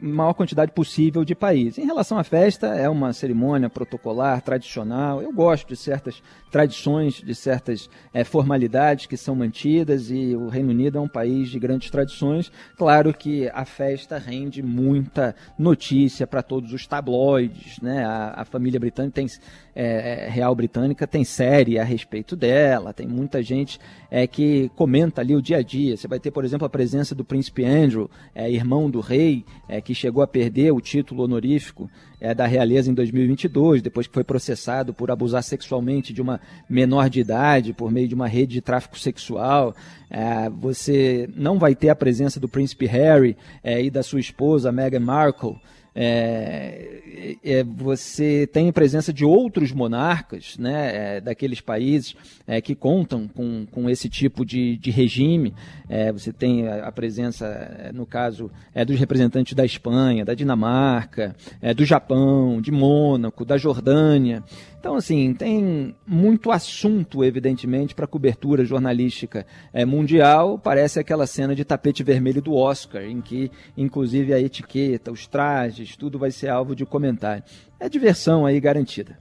maior 0.00 0.34
quantidade 0.34 0.72
possível 0.72 1.24
de 1.24 1.34
países. 1.34 1.78
Em 1.78 1.86
relação 1.86 2.18
à 2.18 2.24
festa, 2.24 2.68
é 2.68 2.88
uma 2.88 3.12
cerimônia 3.12 3.68
protocolar, 3.68 4.40
tradicional. 4.42 5.22
Eu 5.22 5.32
gosto 5.32 5.68
de 5.68 5.76
certas 5.76 6.22
tradições, 6.50 7.14
de 7.14 7.34
certas 7.34 7.88
é, 8.12 8.24
formalidades 8.24 9.06
que 9.06 9.16
são 9.16 9.34
mantidas 9.34 10.10
e 10.10 10.34
o 10.34 10.48
Reino 10.48 10.70
Unido 10.70 10.98
é 10.98 11.00
um 11.00 11.08
país 11.08 11.48
de 11.48 11.58
grandes 11.58 11.90
tradições. 11.90 12.50
Claro 12.76 13.14
que 13.14 13.48
a 13.50 13.64
festa 13.64 14.18
rende 14.18 14.62
muita 14.62 15.34
notícia 15.58 16.26
para 16.26 16.42
todos 16.42 16.72
os 16.72 16.86
tabloides, 16.86 17.78
né? 17.80 18.04
A, 18.04 18.40
a 18.40 18.44
família 18.44 18.80
britânica 18.80 19.14
tem 19.14 19.26
é, 19.74 20.28
real 20.28 20.54
britânica 20.54 21.06
tem 21.06 21.24
série 21.24 21.78
a 21.78 21.84
respeito 21.84 22.34
dela, 22.34 22.92
tem 22.92 23.06
muita 23.06 23.42
gente 23.42 23.78
é, 24.10 24.26
que 24.26 24.70
comenta 24.74 25.20
ali 25.20 25.34
o 25.34 25.42
dia 25.42 25.58
a 25.58 25.62
dia. 25.62 25.96
Você 25.96 26.08
vai 26.08 26.18
ter, 26.18 26.30
por 26.30 26.44
exemplo, 26.44 26.66
a 26.66 26.70
presença 26.70 27.14
do 27.14 27.24
príncipe 27.24 27.64
Andrew, 27.64 28.10
irmão 28.34 28.90
do 28.90 29.00
rei, 29.00 29.44
é, 29.70 29.80
que 29.80 29.94
chegou 29.94 30.20
a 30.20 30.26
perder 30.26 30.72
o 30.72 30.80
título 30.80 31.22
honorífico 31.22 31.88
é, 32.20 32.34
da 32.34 32.44
realeza 32.44 32.90
em 32.90 32.94
2022, 32.94 33.80
depois 33.80 34.08
que 34.08 34.12
foi 34.12 34.24
processado 34.24 34.92
por 34.92 35.12
abusar 35.12 35.44
sexualmente 35.44 36.12
de 36.12 36.20
uma 36.20 36.40
menor 36.68 37.08
de 37.08 37.20
idade 37.20 37.72
por 37.72 37.88
meio 37.88 38.08
de 38.08 38.14
uma 38.14 38.26
rede 38.26 38.54
de 38.54 38.60
tráfico 38.60 38.98
sexual. 38.98 39.72
É, 40.10 40.50
você 40.50 41.30
não 41.36 41.56
vai 41.56 41.76
ter 41.76 41.88
a 41.88 41.94
presença 41.94 42.40
do 42.40 42.48
príncipe 42.48 42.84
Harry 42.86 43.36
é, 43.62 43.80
e 43.80 43.90
da 43.90 44.02
sua 44.02 44.18
esposa 44.18 44.72
Meghan 44.72 44.98
Markle. 44.98 45.56
É, 45.94 47.36
é, 47.44 47.64
você 47.64 48.46
tem 48.46 48.70
presença 48.72 49.12
de 49.12 49.24
outros 49.24 49.72
monarcas 49.72 50.56
né, 50.56 51.16
é, 51.16 51.20
daqueles 51.20 51.60
países 51.60 52.14
é, 52.46 52.60
que 52.60 52.74
contam 52.74 53.26
com, 53.28 53.66
com 53.70 53.90
esse 53.90 54.08
tipo 54.08 54.44
de, 54.44 54.76
de 54.76 54.90
regime. 54.90 55.54
É, 55.88 56.12
você 56.12 56.32
tem 56.32 56.68
a, 56.68 56.86
a, 56.86 56.92
presença, 56.92 57.46
é, 57.46 57.92
no 57.92 58.06
caso, 58.06 58.50
dos 58.86 58.98
representantes 58.98 59.54
da 59.54 59.64
Espanha, 59.64 60.24
da 60.24 60.34
Dinamarca, 60.34 61.34
do 61.76 61.84
Japão, 61.84 62.60
de 62.60 62.70
Mônaco, 62.70 63.44
da 63.44 63.56
Jordânia. 63.56 64.42
Então, 64.80 64.94
assim, 64.94 65.34
tem 65.34 65.94
muito 66.06 66.50
assunto, 66.50 67.22
evidentemente, 67.22 67.94
para 67.94 68.06
cobertura 68.06 68.64
jornalística 68.64 69.46
é, 69.74 69.84
mundial. 69.84 70.58
Parece 70.58 70.98
aquela 70.98 71.26
cena 71.26 71.54
de 71.54 71.66
tapete 71.66 72.02
vermelho 72.02 72.40
do 72.40 72.54
Oscar, 72.54 73.02
em 73.02 73.20
que, 73.20 73.52
inclusive, 73.76 74.32
a 74.32 74.40
etiqueta, 74.40 75.12
os 75.12 75.26
trajes, 75.26 75.96
tudo 75.96 76.18
vai 76.18 76.30
ser 76.30 76.48
alvo 76.48 76.74
de 76.74 76.86
comentário. 76.86 77.44
É 77.78 77.90
diversão 77.90 78.46
aí 78.46 78.58
garantida. 78.58 79.18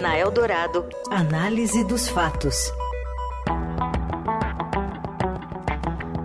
Na 0.00 0.16
Eldorado, 0.16 0.88
análise 1.10 1.84
dos 1.84 2.08
fatos. 2.08 2.72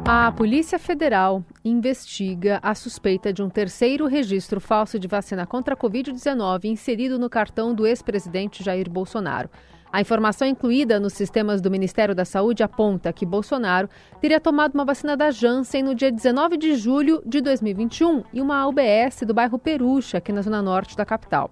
A 0.08 0.32
Polícia 0.32 0.78
Federal 0.78 1.44
investiga 1.64 2.60
a 2.62 2.76
suspeita 2.76 3.34
de 3.34 3.42
um 3.42 3.50
terceiro 3.50 4.06
registro 4.06 4.62
falso 4.62 5.00
de 5.00 5.08
vacina 5.08 5.48
contra 5.48 5.74
a 5.74 5.78
Covid-19 5.78 6.66
inserido 6.66 7.18
no 7.18 7.28
cartão 7.28 7.74
do 7.74 7.88
ex-presidente 7.88 8.64
Jair 8.64 8.88
Bolsonaro. 8.88 9.50
A 9.92 10.00
informação 10.00 10.48
incluída 10.48 11.00
nos 11.00 11.14
sistemas 11.14 11.60
do 11.60 11.72
Ministério 11.72 12.14
da 12.14 12.24
Saúde 12.24 12.62
aponta 12.62 13.12
que 13.12 13.26
Bolsonaro 13.26 13.90
teria 14.22 14.40
tomado 14.40 14.76
uma 14.76 14.86
vacina 14.86 15.18
da 15.18 15.32
Janssen 15.32 15.82
no 15.82 15.96
dia 15.96 16.12
19 16.12 16.56
de 16.56 16.76
julho 16.76 17.24
de 17.26 17.42
2021 17.42 18.26
em 18.32 18.42
uma 18.42 18.68
UBS 18.68 19.24
do 19.26 19.34
bairro 19.34 19.58
Perucha, 19.58 20.20
aqui 20.20 20.32
na 20.32 20.44
zona 20.44 20.62
norte 20.62 20.96
da 20.96 21.04
capital. 21.04 21.50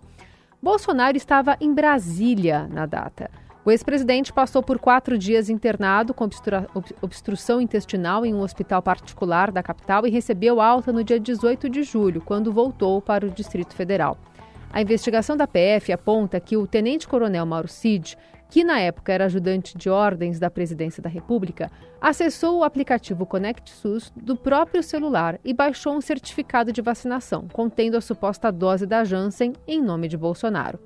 Bolsonaro 0.62 1.18
estava 1.18 1.58
em 1.60 1.74
Brasília 1.74 2.68
na 2.72 2.86
data. 2.86 3.32
O 3.66 3.72
ex-presidente 3.72 4.34
passou 4.34 4.62
por 4.62 4.78
quatro 4.78 5.18
dias 5.18 5.50
internado 5.50 6.14
com 6.14 6.28
obstrução 7.02 7.62
intestinal 7.62 8.26
em 8.26 8.34
um 8.34 8.42
hospital 8.42 8.82
particular 8.82 9.54
da 9.54 9.64
capital 9.64 10.06
e 10.06 10.10
recebeu 10.10 10.60
alta 10.60 10.92
no 10.92 11.02
dia 11.02 11.18
18 11.18 11.70
de 11.70 11.82
julho, 11.82 12.20
quando 12.20 12.52
voltou 12.52 13.02
para 13.02 13.26
o 13.26 13.30
Distrito 13.30 13.74
Federal. 13.74 14.18
A 14.70 14.82
investigação 14.82 15.38
da 15.38 15.48
PF 15.48 15.94
aponta 15.94 16.42
que 16.42 16.58
o 16.58 16.68
tenente-coronel 16.68 17.46
Mauro 17.46 17.70
Cid, 17.70 18.18
que 18.50 18.66
na 18.66 18.82
época 18.82 19.14
era 19.14 19.26
ajudante 19.26 19.78
de 19.78 19.90
ordens 19.90 20.40
da 20.40 20.52
Presidência 20.52 21.02
da 21.02 21.10
República, 21.10 21.72
acessou 22.02 22.60
o 22.60 22.64
aplicativo 22.66 23.26
SUS 23.66 24.12
do 24.14 24.36
próprio 24.36 24.84
celular 24.84 25.40
e 25.42 25.54
baixou 25.54 25.96
um 25.96 26.02
certificado 26.02 26.74
de 26.74 26.82
vacinação 26.82 27.48
contendo 27.48 27.96
a 27.96 28.02
suposta 28.02 28.52
dose 28.52 28.86
da 28.86 29.06
Janssen 29.06 29.54
em 29.66 29.82
nome 29.82 30.10
de 30.10 30.18
Bolsonaro. 30.18 30.80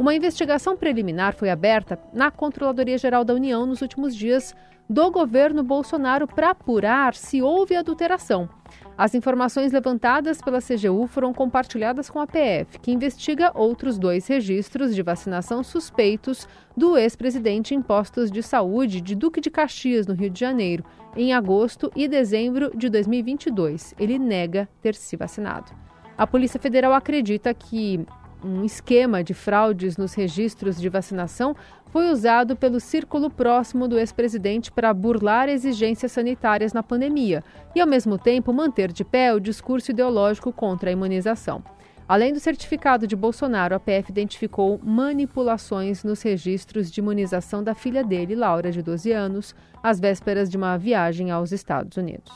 Uma 0.00 0.14
investigação 0.14 0.76
preliminar 0.76 1.34
foi 1.34 1.50
aberta 1.50 1.98
na 2.14 2.30
Controladoria 2.30 2.96
Geral 2.96 3.24
da 3.24 3.34
União 3.34 3.66
nos 3.66 3.82
últimos 3.82 4.16
dias 4.16 4.54
do 4.88 5.10
governo 5.10 5.62
Bolsonaro 5.62 6.26
para 6.26 6.50
apurar 6.50 7.14
se 7.14 7.42
houve 7.42 7.76
adulteração. 7.76 8.48
As 8.96 9.14
informações 9.14 9.70
levantadas 9.70 10.40
pela 10.40 10.60
CGU 10.60 11.06
foram 11.06 11.32
compartilhadas 11.32 12.08
com 12.10 12.18
a 12.20 12.26
PF, 12.26 12.78
que 12.78 12.90
investiga 12.90 13.52
outros 13.54 13.98
dois 13.98 14.26
registros 14.26 14.94
de 14.94 15.02
vacinação 15.02 15.62
suspeitos 15.62 16.48
do 16.76 16.96
ex-presidente 16.96 17.74
em 17.74 17.82
postos 17.82 18.30
de 18.30 18.42
saúde 18.42 19.00
de 19.00 19.14
Duque 19.14 19.40
de 19.40 19.50
Caxias, 19.50 20.06
no 20.06 20.14
Rio 20.14 20.30
de 20.30 20.40
Janeiro, 20.40 20.84
em 21.14 21.32
agosto 21.32 21.92
e 21.94 22.08
dezembro 22.08 22.70
de 22.76 22.88
2022. 22.88 23.94
Ele 23.98 24.18
nega 24.18 24.68
ter 24.80 24.94
se 24.94 25.16
vacinado. 25.16 25.70
A 26.16 26.26
Polícia 26.26 26.60
Federal 26.60 26.92
acredita 26.92 27.52
que 27.54 28.04
um 28.44 28.64
esquema 28.64 29.22
de 29.22 29.34
fraudes 29.34 29.96
nos 29.96 30.14
registros 30.14 30.80
de 30.80 30.88
vacinação 30.88 31.54
foi 31.86 32.10
usado 32.10 32.56
pelo 32.56 32.80
círculo 32.80 33.28
próximo 33.28 33.86
do 33.86 33.98
ex-presidente 33.98 34.72
para 34.72 34.92
burlar 34.94 35.48
exigências 35.48 36.12
sanitárias 36.12 36.72
na 36.72 36.82
pandemia 36.82 37.44
e, 37.74 37.80
ao 37.80 37.86
mesmo 37.86 38.18
tempo, 38.18 38.52
manter 38.52 38.90
de 38.90 39.04
pé 39.04 39.34
o 39.34 39.40
discurso 39.40 39.90
ideológico 39.90 40.52
contra 40.52 40.88
a 40.88 40.92
imunização. 40.92 41.62
Além 42.08 42.32
do 42.32 42.40
certificado 42.40 43.06
de 43.06 43.14
Bolsonaro, 43.14 43.74
a 43.74 43.80
PF 43.80 44.10
identificou 44.10 44.80
manipulações 44.82 46.02
nos 46.02 46.20
registros 46.20 46.90
de 46.90 47.00
imunização 47.00 47.62
da 47.62 47.74
filha 47.74 48.02
dele, 48.02 48.34
Laura, 48.34 48.70
de 48.70 48.82
12 48.82 49.12
anos, 49.12 49.54
às 49.82 50.00
vésperas 50.00 50.50
de 50.50 50.56
uma 50.56 50.76
viagem 50.76 51.30
aos 51.30 51.52
Estados 51.52 51.96
Unidos. 51.96 52.32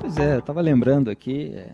Pois 0.00 0.16
é, 0.18 0.34
eu 0.34 0.40
estava 0.40 0.60
lembrando 0.60 1.10
aqui, 1.10 1.52
é, 1.54 1.70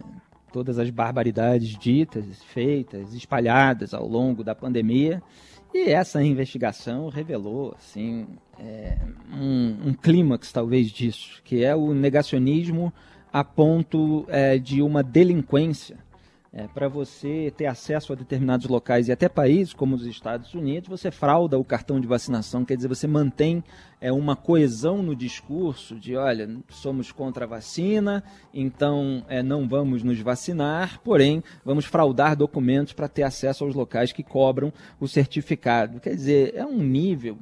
todas 0.57 0.79
as 0.79 0.89
barbaridades 0.89 1.77
ditas, 1.77 2.25
feitas, 2.45 3.13
espalhadas 3.13 3.93
ao 3.93 4.09
longo 4.09 4.43
da 4.43 4.55
pandemia. 4.55 5.23
E 5.75 5.91
essa 5.91 6.25
investigação 6.25 7.11
revelou 7.11 7.75
assim, 7.77 8.27
é, 8.59 8.97
um, 9.35 9.89
um 9.89 9.93
clímax, 9.93 10.51
talvez, 10.51 10.91
disso, 10.91 11.43
que 11.45 11.63
é 11.63 11.77
o 11.77 11.93
negacionismo 11.93 12.91
a 13.31 13.45
ponto 13.45 14.25
é, 14.29 14.57
de 14.57 14.81
uma 14.81 15.03
delinquência 15.03 15.99
é, 16.57 16.67
para 16.67 16.89
você 16.89 17.53
ter 17.55 17.67
acesso 17.67 18.15
a 18.15 18.17
determinados 18.17 18.67
locais 18.67 19.09
e 19.09 19.13
até 19.13 19.29
países 19.29 19.75
como 19.75 19.95
os 19.95 20.07
Estados 20.07 20.55
Unidos, 20.55 20.89
você 20.89 21.11
frauda 21.11 21.59
o 21.59 21.65
cartão 21.65 22.01
de 22.01 22.07
vacinação, 22.07 22.65
quer 22.65 22.77
dizer, 22.77 22.89
você 22.89 23.07
mantém 23.07 23.63
é, 24.01 24.11
uma 24.11 24.35
coesão 24.35 25.03
no 25.03 25.15
discurso 25.15 25.97
de, 25.97 26.17
olha, 26.17 26.49
somos 26.71 27.13
contra 27.13 27.45
a 27.45 27.49
vacina, 27.49 28.25
então 28.55 29.23
é, 29.29 29.43
não 29.43 29.69
vamos 29.69 30.03
nos 30.03 30.19
vacinar, 30.21 30.99
porém 31.05 31.45
vamos 31.63 31.85
fraudar 31.85 32.35
documentos 32.35 32.95
para 32.95 33.07
ter 33.07 33.25
acesso 33.25 33.63
aos 33.63 33.75
locais 33.75 34.11
que 34.11 34.23
cobram 34.23 34.73
o 34.99 35.07
certificado. 35.07 36.01
Quer 36.01 36.15
dizer, 36.15 36.55
é 36.55 36.65
um 36.65 36.79
nível 36.79 37.37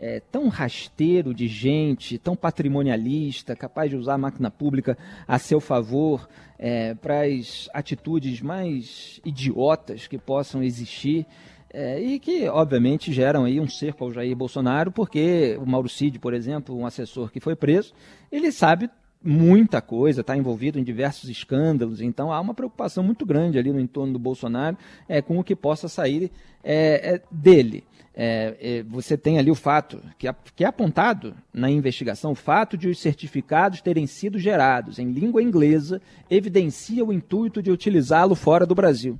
é, 0.00 0.20
tão 0.30 0.48
rasteiro 0.48 1.34
de 1.34 1.48
gente, 1.48 2.18
tão 2.18 2.36
patrimonialista, 2.36 3.56
capaz 3.56 3.90
de 3.90 3.96
usar 3.96 4.14
a 4.14 4.18
máquina 4.18 4.50
pública 4.50 4.96
a 5.26 5.38
seu 5.38 5.60
favor 5.60 6.28
é, 6.56 6.94
para 6.94 7.22
as 7.22 7.68
atitudes 7.74 8.40
mais 8.40 9.20
idiotas 9.24 10.06
que 10.06 10.16
possam 10.16 10.62
existir. 10.62 11.26
É, 11.70 12.00
e 12.00 12.18
que, 12.18 12.48
obviamente, 12.48 13.12
geram 13.12 13.44
aí 13.44 13.60
um 13.60 13.68
cerco 13.68 14.02
ao 14.02 14.10
Jair 14.10 14.34
Bolsonaro, 14.34 14.90
porque 14.90 15.58
o 15.60 15.66
Mauro 15.66 15.88
Cid, 15.88 16.18
por 16.18 16.32
exemplo, 16.32 16.74
um 16.74 16.86
assessor 16.86 17.30
que 17.30 17.40
foi 17.40 17.54
preso, 17.54 17.92
ele 18.32 18.50
sabe 18.50 18.88
muita 19.22 19.80
coisa, 19.80 20.20
está 20.20 20.36
envolvido 20.36 20.78
em 20.78 20.84
diversos 20.84 21.28
escândalos, 21.28 22.00
então 22.00 22.32
há 22.32 22.40
uma 22.40 22.54
preocupação 22.54 23.02
muito 23.02 23.26
grande 23.26 23.58
ali 23.58 23.72
no 23.72 23.80
entorno 23.80 24.12
do 24.12 24.18
Bolsonaro 24.18 24.76
é, 25.08 25.20
com 25.20 25.38
o 25.38 25.44
que 25.44 25.56
possa 25.56 25.88
sair 25.88 26.30
é, 26.62 27.14
é, 27.14 27.22
dele. 27.30 27.84
É, 28.14 28.56
é, 28.60 28.82
você 28.82 29.16
tem 29.16 29.38
ali 29.38 29.50
o 29.50 29.54
fato, 29.54 30.02
que 30.18 30.26
é, 30.26 30.34
que 30.56 30.64
é 30.64 30.66
apontado 30.66 31.36
na 31.52 31.70
investigação, 31.70 32.32
o 32.32 32.34
fato 32.34 32.76
de 32.76 32.88
os 32.88 32.98
certificados 32.98 33.80
terem 33.80 34.06
sido 34.06 34.38
gerados 34.38 34.98
em 34.98 35.12
língua 35.12 35.42
inglesa 35.42 36.00
evidencia 36.28 37.04
o 37.04 37.12
intuito 37.12 37.62
de 37.62 37.70
utilizá-lo 37.70 38.34
fora 38.34 38.66
do 38.66 38.74
Brasil. 38.74 39.18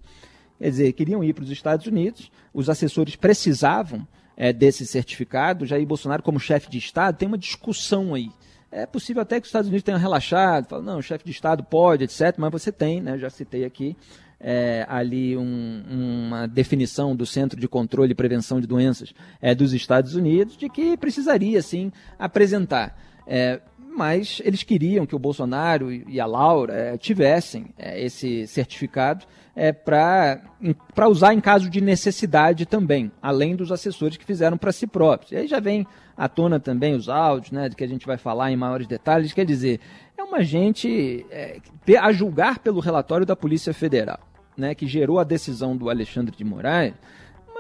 Quer 0.59 0.71
dizer, 0.71 0.93
queriam 0.95 1.23
ir 1.23 1.33
para 1.33 1.45
os 1.45 1.51
Estados 1.51 1.87
Unidos, 1.87 2.31
os 2.53 2.69
assessores 2.69 3.15
precisavam 3.15 4.07
é, 4.37 4.53
desse 4.53 4.87
certificado. 4.87 5.67
Jair 5.67 5.87
Bolsonaro, 5.87 6.23
como 6.23 6.41
chefe 6.41 6.69
de 6.69 6.79
Estado, 6.79 7.17
tem 7.17 7.29
uma 7.29 7.39
discussão 7.39 8.15
aí. 8.15 8.31
É 8.71 8.85
possível 8.85 9.23
até 9.23 9.41
que 9.41 9.45
os 9.45 9.49
Estados 9.49 9.69
Unidos 9.69 9.83
tenham 9.83 9.99
relaxado, 9.99 10.69
falam, 10.69 10.85
não, 10.85 10.99
o 10.99 11.03
chefe 11.03 11.25
de 11.25 11.31
Estado 11.31 11.65
pode, 11.65 12.05
etc., 12.05 12.35
mas 12.37 12.53
você 12.53 12.71
tem, 12.71 13.01
né, 13.01 13.17
já 13.17 13.31
citei 13.31 13.65
aqui, 13.65 13.97
é, 14.41 14.87
ali 14.89 15.37
um, 15.37 15.83
uma 15.89 16.47
definição 16.47 17.17
do 17.17 17.27
Centro 17.27 17.59
de 17.59 17.67
Controle 17.67 18.13
e 18.13 18.15
Prevenção 18.15 18.61
de 18.61 18.67
Doenças 18.67 19.13
é, 19.41 19.55
dos 19.55 19.73
Estados 19.73 20.15
Unidos 20.15 20.57
de 20.57 20.69
que 20.69 20.97
precisaria, 20.97 21.61
sim, 21.63 21.91
apresentar. 22.19 22.97
É, 23.27 23.61
mas 23.99 24.41
eles 24.45 24.63
queriam 24.63 25.05
que 25.05 25.17
o 25.17 25.19
Bolsonaro 25.19 25.91
e 25.91 26.21
a 26.21 26.25
Laura 26.25 26.73
é, 26.73 26.97
tivessem 26.97 27.67
é, 27.77 28.01
esse 28.01 28.47
certificado 28.47 29.27
é, 29.57 29.73
para 29.73 31.09
usar 31.09 31.35
em 31.35 31.41
caso 31.41 31.69
de 31.69 31.81
necessidade 31.81 32.65
também, 32.65 33.11
além 33.21 33.57
dos 33.57 33.73
assessores 33.73 34.17
que 34.17 34.25
fizeram 34.25 34.57
para 34.57 34.71
si 34.71 34.87
próprios. 34.87 35.33
E 35.33 35.37
aí 35.37 35.49
já 35.49 35.59
vem 35.59 35.85
à 36.17 36.29
tona 36.29 36.61
também 36.61 36.95
os 36.95 37.09
áudios, 37.09 37.51
né, 37.51 37.69
de 37.69 37.75
que 37.75 37.83
a 37.83 37.89
gente 37.89 38.07
vai 38.07 38.17
falar 38.17 38.53
em 38.53 38.57
maiores 38.57 38.87
detalhes, 38.87 39.33
quer 39.33 39.45
dizer, 39.45 39.81
é 40.17 40.23
uma 40.23 40.45
gente, 40.45 41.27
é, 41.29 41.59
a 42.01 42.13
julgar 42.13 42.61
pelo 42.61 42.79
relatório 42.79 43.27
da 43.27 43.35
Polícia 43.35 43.75
Federal, 43.75 44.21
né, 44.57 44.77
que 44.77 44.87
gerou 44.87 45.19
a 45.19 45.25
decisão 45.25 45.77
do 45.77 45.91
Alexandre 45.91 46.37
de 46.37 46.45
Moraes, 46.45 46.95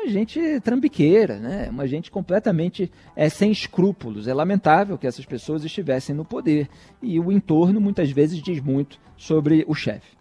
gente 0.08 0.60
trambiqueira, 0.60 1.38
né? 1.38 1.68
uma 1.70 1.86
gente 1.86 2.10
completamente 2.10 2.90
é, 3.14 3.28
sem 3.28 3.50
escrúpulos. 3.50 4.28
É 4.28 4.34
lamentável 4.34 4.98
que 4.98 5.06
essas 5.06 5.24
pessoas 5.24 5.64
estivessem 5.64 6.14
no 6.14 6.24
poder. 6.24 6.68
E 7.02 7.18
o 7.18 7.30
entorno 7.30 7.80
muitas 7.80 8.10
vezes 8.10 8.42
diz 8.42 8.60
muito 8.60 8.98
sobre 9.16 9.64
o 9.68 9.74
chefe. 9.74 10.16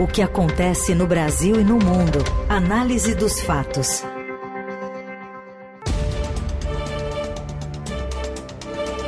O 0.00 0.06
que 0.06 0.22
acontece 0.22 0.94
no 0.94 1.06
Brasil 1.06 1.60
e 1.60 1.64
no 1.64 1.74
mundo. 1.74 2.18
Análise 2.48 3.14
dos 3.14 3.40
fatos. 3.40 4.02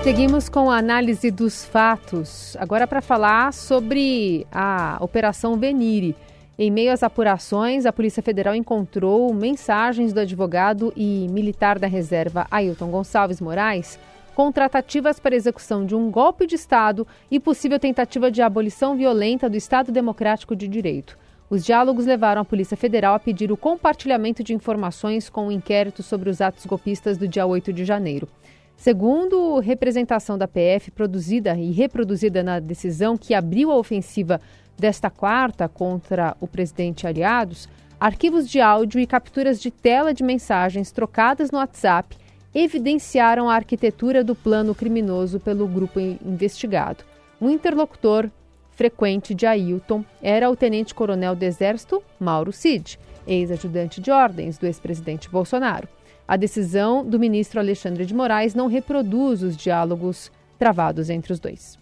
Seguimos 0.04 0.50
com 0.50 0.70
a 0.70 0.76
análise 0.76 1.30
dos 1.30 1.64
fatos. 1.64 2.54
Agora 2.60 2.86
para 2.86 3.00
falar 3.00 3.54
sobre 3.54 4.46
a 4.52 4.98
Operação 5.00 5.56
Venire. 5.56 6.14
Em 6.56 6.70
meio 6.70 6.92
às 6.92 7.02
apurações, 7.02 7.84
a 7.84 7.92
Polícia 7.92 8.23
Federal 8.23 8.54
encontrou 8.54 9.34
mensagens 9.34 10.12
do 10.12 10.20
advogado 10.20 10.92
e 10.96 11.26
militar 11.28 11.80
da 11.80 11.88
reserva 11.88 12.46
Ailton 12.49 12.90
Gonçalves 12.92 13.40
Moraes 13.40 13.99
com 14.37 14.52
tratativas 14.52 15.18
para 15.18 15.34
execução 15.34 15.84
de 15.84 15.96
um 15.96 16.11
golpe 16.11 16.46
de 16.46 16.54
Estado 16.54 17.06
e 17.28 17.40
possível 17.40 17.78
tentativa 17.78 18.30
de 18.30 18.40
abolição 18.40 18.96
violenta 18.96 19.50
do 19.50 19.56
Estado 19.56 19.90
Democrático 19.90 20.54
de 20.54 20.68
Direito. 20.68 21.18
Os 21.50 21.64
diálogos 21.64 22.06
levaram 22.06 22.42
a 22.42 22.44
Polícia 22.44 22.76
Federal 22.76 23.14
a 23.14 23.20
pedir 23.20 23.50
o 23.50 23.56
compartilhamento 23.56 24.42
de 24.44 24.54
informações 24.54 25.28
com 25.28 25.42
o 25.42 25.49
um 25.49 25.52
inquérito 25.52 26.04
sobre 26.04 26.30
os 26.30 26.40
atos 26.40 26.66
golpistas 26.66 27.18
do 27.18 27.26
dia 27.26 27.46
8 27.46 27.73
de 27.73 27.84
janeiro. 27.84 28.28
Segundo 28.76 29.58
representação 29.61 30.37
da 30.37 30.49
PF, 30.49 30.90
produzida 30.90 31.56
e 31.56 31.70
reproduzida 31.70 32.42
na 32.42 32.58
decisão 32.58 33.16
que 33.16 33.34
abriu 33.34 33.70
a 33.70 33.76
ofensiva 33.76 34.40
desta 34.78 35.11
quarta 35.11 35.69
contra 35.69 36.37
o 36.40 36.47
presidente 36.47 37.07
aliados, 37.07 37.69
arquivos 37.99 38.49
de 38.49 38.61
áudio 38.61 39.00
e 39.00 39.07
capturas 39.07 39.61
de 39.61 39.71
tela 39.71 40.12
de 40.12 40.23
mensagens 40.23 40.90
trocadas 40.90 41.50
no 41.50 41.59
WhatsApp 41.59 42.16
evidenciaram 42.54 43.50
a 43.50 43.54
arquitetura 43.54 44.23
do 44.23 44.35
plano 44.35 44.75
criminoso 44.75 45.40
pelo 45.40 45.66
grupo 45.66 45.99
investigado. 45.99 47.04
Um 47.40 47.50
interlocutor 47.50 48.31
frequente 48.71 49.35
de 49.35 49.47
Ailton 49.47 50.04
era 50.23 50.50
o 50.50 50.57
tenente-coronel 50.57 51.35
do 51.35 51.43
Exército 51.43 52.02
Mauro 52.19 52.52
Cid, 52.52 52.99
ex-ajudante 53.26 54.00
de 54.00 54.11
ordens 54.11 54.59
do 54.59 54.66
ex-presidente 54.66 55.28
Bolsonaro. 55.28 55.88
A 56.26 56.37
decisão 56.37 57.04
do 57.04 57.19
ministro 57.19 57.61
Alexandre 57.61 58.07
de 58.07 58.14
Moraes 58.14 58.54
não 58.54 58.66
reproduz 58.66 59.43
os 59.43 59.57
diálogos 59.57 60.31
travados 60.59 61.11
entre 61.11 61.33
os 61.33 61.40
dois. 61.40 61.78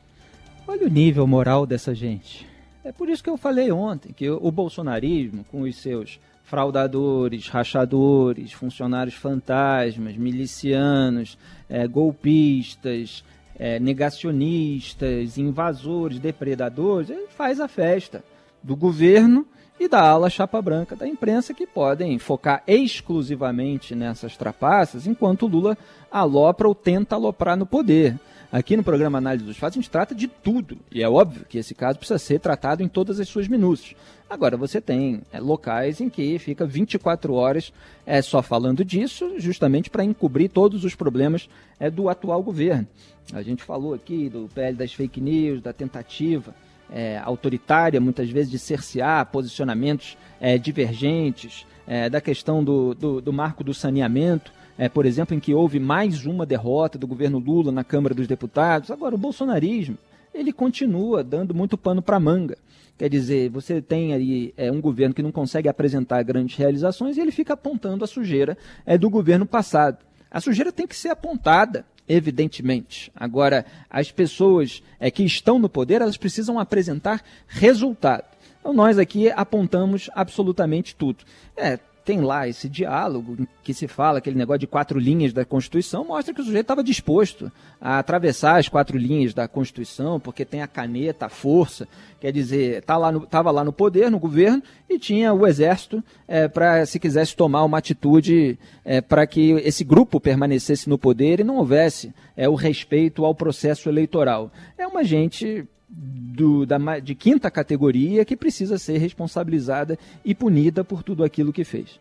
Olha 0.67 0.87
o 0.87 0.91
nível 0.91 1.27
moral 1.27 1.67
dessa 1.67 1.95
gente. 1.95 2.52
É 2.85 2.91
por 2.91 3.09
isso 3.09 3.23
que 3.23 3.31
eu 3.31 3.37
falei 3.37 3.71
ontem 3.71 4.13
que 4.13 4.29
o 4.29 4.51
bolsonarismo, 4.51 5.45
com 5.45 5.63
os 5.63 5.77
seus 5.77 6.19
fraudadores, 6.43 7.49
rachadores, 7.49 8.53
funcionários 8.53 9.15
fantasmas, 9.15 10.17
milicianos, 10.17 11.39
é, 11.69 11.87
golpistas, 11.87 13.25
é, 13.57 13.79
negacionistas, 13.79 15.39
invasores, 15.39 16.19
depredadores, 16.19 17.11
ele 17.11 17.29
faz 17.29 17.61
a 17.61 17.69
festa 17.69 18.25
do 18.63 18.75
governo 18.75 19.47
e 19.79 19.89
da 19.89 20.01
ala 20.01 20.29
chapa 20.29 20.61
branca 20.61 20.97
da 20.97 21.07
imprensa 21.07 21.55
que 21.55 21.67
podem 21.67 22.19
focar 22.19 22.63
exclusivamente 22.67 23.95
nessas 23.95 24.37
trapaças, 24.37 25.07
enquanto 25.07 25.47
Lula 25.47 25.79
alopra 26.11 26.69
ou 26.69 26.75
tenta 26.75 27.15
aloprar 27.15 27.57
no 27.57 27.67
poder. 27.67 28.19
Aqui 28.53 28.77
no 28.77 28.85
programa 28.85 29.17
Análise 29.17 29.47
dos 29.47 29.57
Fatos 29.57 29.79
a 29.79 29.81
gente 29.81 29.89
trata 29.89 30.15
de 30.15 30.29
tudo, 30.29 30.77
e 30.91 31.03
é 31.03 31.09
óbvio 31.09 31.47
que 31.49 31.57
esse 31.57 31.75
caso 31.75 31.97
precisa 31.97 32.19
ser 32.19 32.39
tratado 32.39 32.83
em 32.83 32.89
todas 32.89 33.19
as 33.19 33.27
suas 33.27 33.49
minúcias. 33.49 33.97
Agora, 34.29 34.59
você 34.59 34.79
tem 34.79 35.23
é, 35.33 35.41
locais 35.41 36.03
em 36.03 36.11
que 36.11 36.39
fica 36.39 36.67
24 36.67 37.33
horas 37.33 37.73
é, 38.05 38.21
só 38.21 38.43
falando 38.43 38.85
disso, 38.85 39.37
justamente 39.39 39.89
para 39.89 40.05
encobrir 40.05 40.51
todos 40.51 40.85
os 40.85 40.95
problemas 40.95 41.49
é, 41.81 41.89
do 41.89 42.11
atual 42.11 42.43
governo. 42.43 42.87
A 43.33 43.41
gente 43.41 43.63
falou 43.63 43.95
aqui 43.95 44.29
do 44.29 44.51
PL 44.55 44.77
das 44.77 44.93
fake 44.93 45.19
news, 45.19 45.63
da 45.63 45.73
tentativa 45.73 46.55
é, 46.91 47.19
autoritária, 47.25 48.03
muitas 48.03 48.29
vezes, 48.29 48.51
de 48.51 48.59
cercear 48.59 49.25
posicionamentos 49.33 50.19
é, 50.39 50.59
divergentes, 50.59 51.67
é, 51.87 52.11
da 52.11 52.21
questão 52.21 52.63
do, 52.63 52.95
do, 52.95 53.19
do 53.23 53.33
marco 53.33 53.65
do 53.65 53.73
saneamento 53.73 54.53
é, 54.79 54.89
por 54.89 55.07
exemplo, 55.07 55.35
em 55.35 55.41
que 55.41 55.55
houve 55.55 55.79
mais 55.79 56.25
uma 56.25 56.47
derrota 56.47 56.99
do 56.99 57.07
governo 57.07 57.39
Lula 57.39 57.71
na 57.71 57.85
Câmara 57.85 58.15
dos 58.15 58.27
Deputados. 58.27 58.91
Agora, 58.91 59.15
o 59.15 59.19
bolsonarismo, 59.19 59.99
ele 60.35 60.53
continua 60.53 61.23
dando 61.23 61.55
muito 61.55 61.77
pano 61.77 62.01
para 62.01 62.19
manga. 62.19 62.57
Quer 62.99 63.09
dizer, 63.09 63.51
você 63.51 63.83
tem 63.83 64.13
aí 64.13 64.55
é, 64.57 64.71
um 64.71 64.81
governo 64.81 65.15
que 65.15 65.23
não 65.23 65.33
consegue 65.33 65.69
apresentar 65.69 66.23
grandes 66.23 66.57
realizações 66.57 67.17
e 67.17 67.21
ele 67.21 67.33
fica 67.33 67.55
apontando 67.55 68.05
a 68.05 68.07
sujeira 68.07 68.57
é, 68.87 68.97
do 68.97 69.11
governo 69.11 69.45
passado. 69.47 69.99
A 70.31 70.41
sujeira 70.41 70.73
tem 70.73 70.87
que 70.87 70.97
ser 70.97 71.09
apontada, 71.09 71.85
evidentemente. 72.09 73.11
Agora, 73.15 73.67
as 73.91 74.11
pessoas 74.11 74.83
é, 74.99 75.11
que 75.11 75.25
estão 75.25 75.59
no 75.59 75.69
poder, 75.69 76.01
elas 76.01 76.17
precisam 76.17 76.59
apresentar 76.59 77.23
resultado. 77.49 78.25
Então, 78.61 78.73
nós 78.73 78.99
aqui 78.99 79.29
apontamos 79.31 80.09
absolutamente 80.15 80.95
tudo. 80.95 81.25
É, 81.57 81.79
tem 82.05 82.21
lá 82.21 82.49
esse 82.49 82.69
diálogo 82.69 83.47
que 83.63 83.73
se 83.73 83.87
fala, 83.87 84.19
aquele 84.19 84.37
negócio 84.37 84.61
de 84.61 84.67
quatro 84.67 84.99
linhas 84.99 85.33
da 85.33 85.45
Constituição, 85.45 86.05
mostra 86.05 86.35
que 86.35 86.41
o 86.41 86.45
sujeito 86.45 86.65
estava 86.65 86.83
disposto 86.83 87.51
a 87.81 87.99
atravessar 87.99 88.59
as 88.59 88.69
quatro 88.69 88.99
linhas 88.99 89.33
da 89.33 89.47
Constituição, 89.47 90.19
porque 90.19 90.45
tem 90.45 90.63
a 90.63 90.67
caneta, 90.67 91.27
a 91.27 91.29
força, 91.29 91.87
quer 92.21 92.33
dizer, 92.33 92.83
tá 92.83 92.97
lá 92.97 93.13
estava 93.13 93.51
lá 93.51 93.63
no 93.63 93.73
poder, 93.73 94.11
no 94.11 94.19
governo, 94.19 94.63
e 94.89 94.99
tinha 94.99 95.33
o 95.33 95.47
Exército 95.47 96.03
é, 96.27 96.49
para, 96.49 96.85
se 96.87 96.99
quisesse 96.99 97.37
tomar 97.37 97.65
uma 97.65 97.79
atitude 97.79 98.59
é, 98.85 99.01
para 99.01 99.27
que 99.27 99.53
esse 99.65 99.85
grupo 99.85 100.21
permanecesse 100.21 100.89
no 100.89 100.99
poder 100.99 101.41
e 101.41 101.45
não 101.45 101.57
houvesse 101.57 102.13
é, 102.37 102.49
o 102.49 102.55
respeito 102.55 103.25
ao 103.25 103.35
processo 103.35 103.89
eleitoral. 103.89 104.51
É 104.77 104.87
uma 104.87 105.05
gente 105.05 105.67
do, 105.93 106.65
da, 106.65 106.79
de 106.99 107.15
quinta 107.15 107.51
categoria 107.51 108.25
que 108.25 108.37
precisa 108.37 108.79
ser 108.79 108.99
responsabilizada 108.99 109.99
e 110.25 110.35
punida 110.35 110.83
por 110.83 111.03
tudo 111.03 111.23
aquilo 111.23 111.53
que 111.53 111.65
fez. 111.65 112.01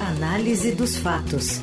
Análise 0.00 0.74
dos 0.74 0.96
fatos. 0.96 1.62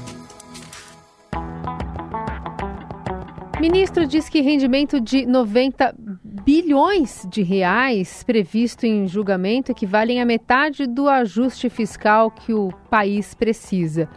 Ministro 3.59 4.07
diz 4.07 4.27
que 4.27 4.41
rendimento 4.41 4.99
de 4.99 5.25
90 5.25 5.93
bilhões 6.23 7.27
de 7.29 7.43
reais 7.43 8.23
previsto 8.23 8.85
em 8.85 9.07
julgamento 9.07 9.71
equivalem 9.71 10.19
a 10.21 10.25
metade 10.25 10.87
do 10.87 11.07
ajuste 11.07 11.69
fiscal 11.69 12.31
que 12.31 12.53
o 12.53 12.71
país 12.89 13.35
precisa. 13.35 14.09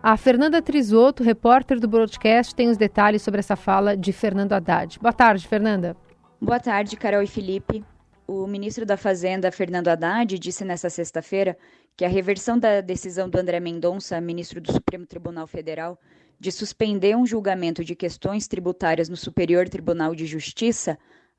A 0.00 0.16
Fernanda 0.16 0.60
Trisotto, 0.60 1.24
repórter 1.24 1.80
do 1.80 1.88
broadcast, 1.88 2.54
tem 2.54 2.68
os 2.68 2.76
detalhes 2.76 3.22
sobre 3.22 3.40
essa 3.40 3.56
fala 3.56 3.96
de 3.96 4.12
Fernando 4.12 4.52
Haddad. 4.52 4.98
Boa 5.00 5.12
tarde, 5.12 5.48
Fernanda. 5.48 5.96
Boa 6.44 6.60
tarde, 6.60 6.94
Carol 6.94 7.22
e 7.22 7.26
Felipe. 7.26 7.82
O 8.26 8.46
ministro 8.46 8.84
da 8.84 8.98
Fazenda, 8.98 9.50
Fernando 9.50 9.88
Haddad, 9.88 10.38
disse 10.38 10.62
nesta 10.62 10.90
sexta-feira 10.90 11.56
que 11.96 12.04
a 12.04 12.08
reversão 12.08 12.58
da 12.58 12.82
decisão 12.82 13.30
do 13.30 13.38
André 13.38 13.58
Mendonça, 13.60 14.20
ministro 14.20 14.60
do 14.60 14.70
Supremo 14.70 15.06
Tribunal 15.06 15.46
Federal, 15.46 15.98
de 16.38 16.52
suspender 16.52 17.16
um 17.16 17.24
julgamento 17.24 17.82
de 17.82 17.96
questões 17.96 18.46
tributárias 18.46 19.08
no 19.08 19.16
Superior 19.16 19.70
Tribunal 19.70 20.14
de 20.14 20.26
Justiça 20.26 20.98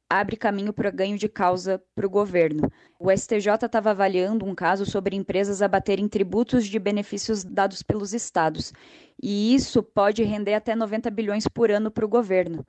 abre 0.10 0.36
caminho 0.36 0.74
para 0.74 0.90
ganho 0.90 1.20
de 1.20 1.30
causa 1.30 1.80
para 1.94 2.08
o 2.08 2.10
governo. 2.10 2.72
O 3.00 3.12
STJ 3.12 3.66
estava 3.66 3.92
avaliando 3.92 4.44
um 4.44 4.56
caso 4.56 4.88
sobre 4.88 5.16
empresas 5.16 5.62
abaterem 5.62 6.08
tributos 6.08 6.66
de 6.66 6.80
benefícios 6.80 7.44
dados 7.44 7.84
pelos 7.84 8.12
estados, 8.12 8.74
e 9.22 9.54
isso 9.54 9.84
pode 9.84 10.24
render 10.24 10.56
até 10.56 10.76
90 10.76 11.12
bilhões 11.12 11.48
por 11.48 11.70
ano 11.70 11.92
para 11.92 12.06
o 12.06 12.10
governo. 12.10 12.66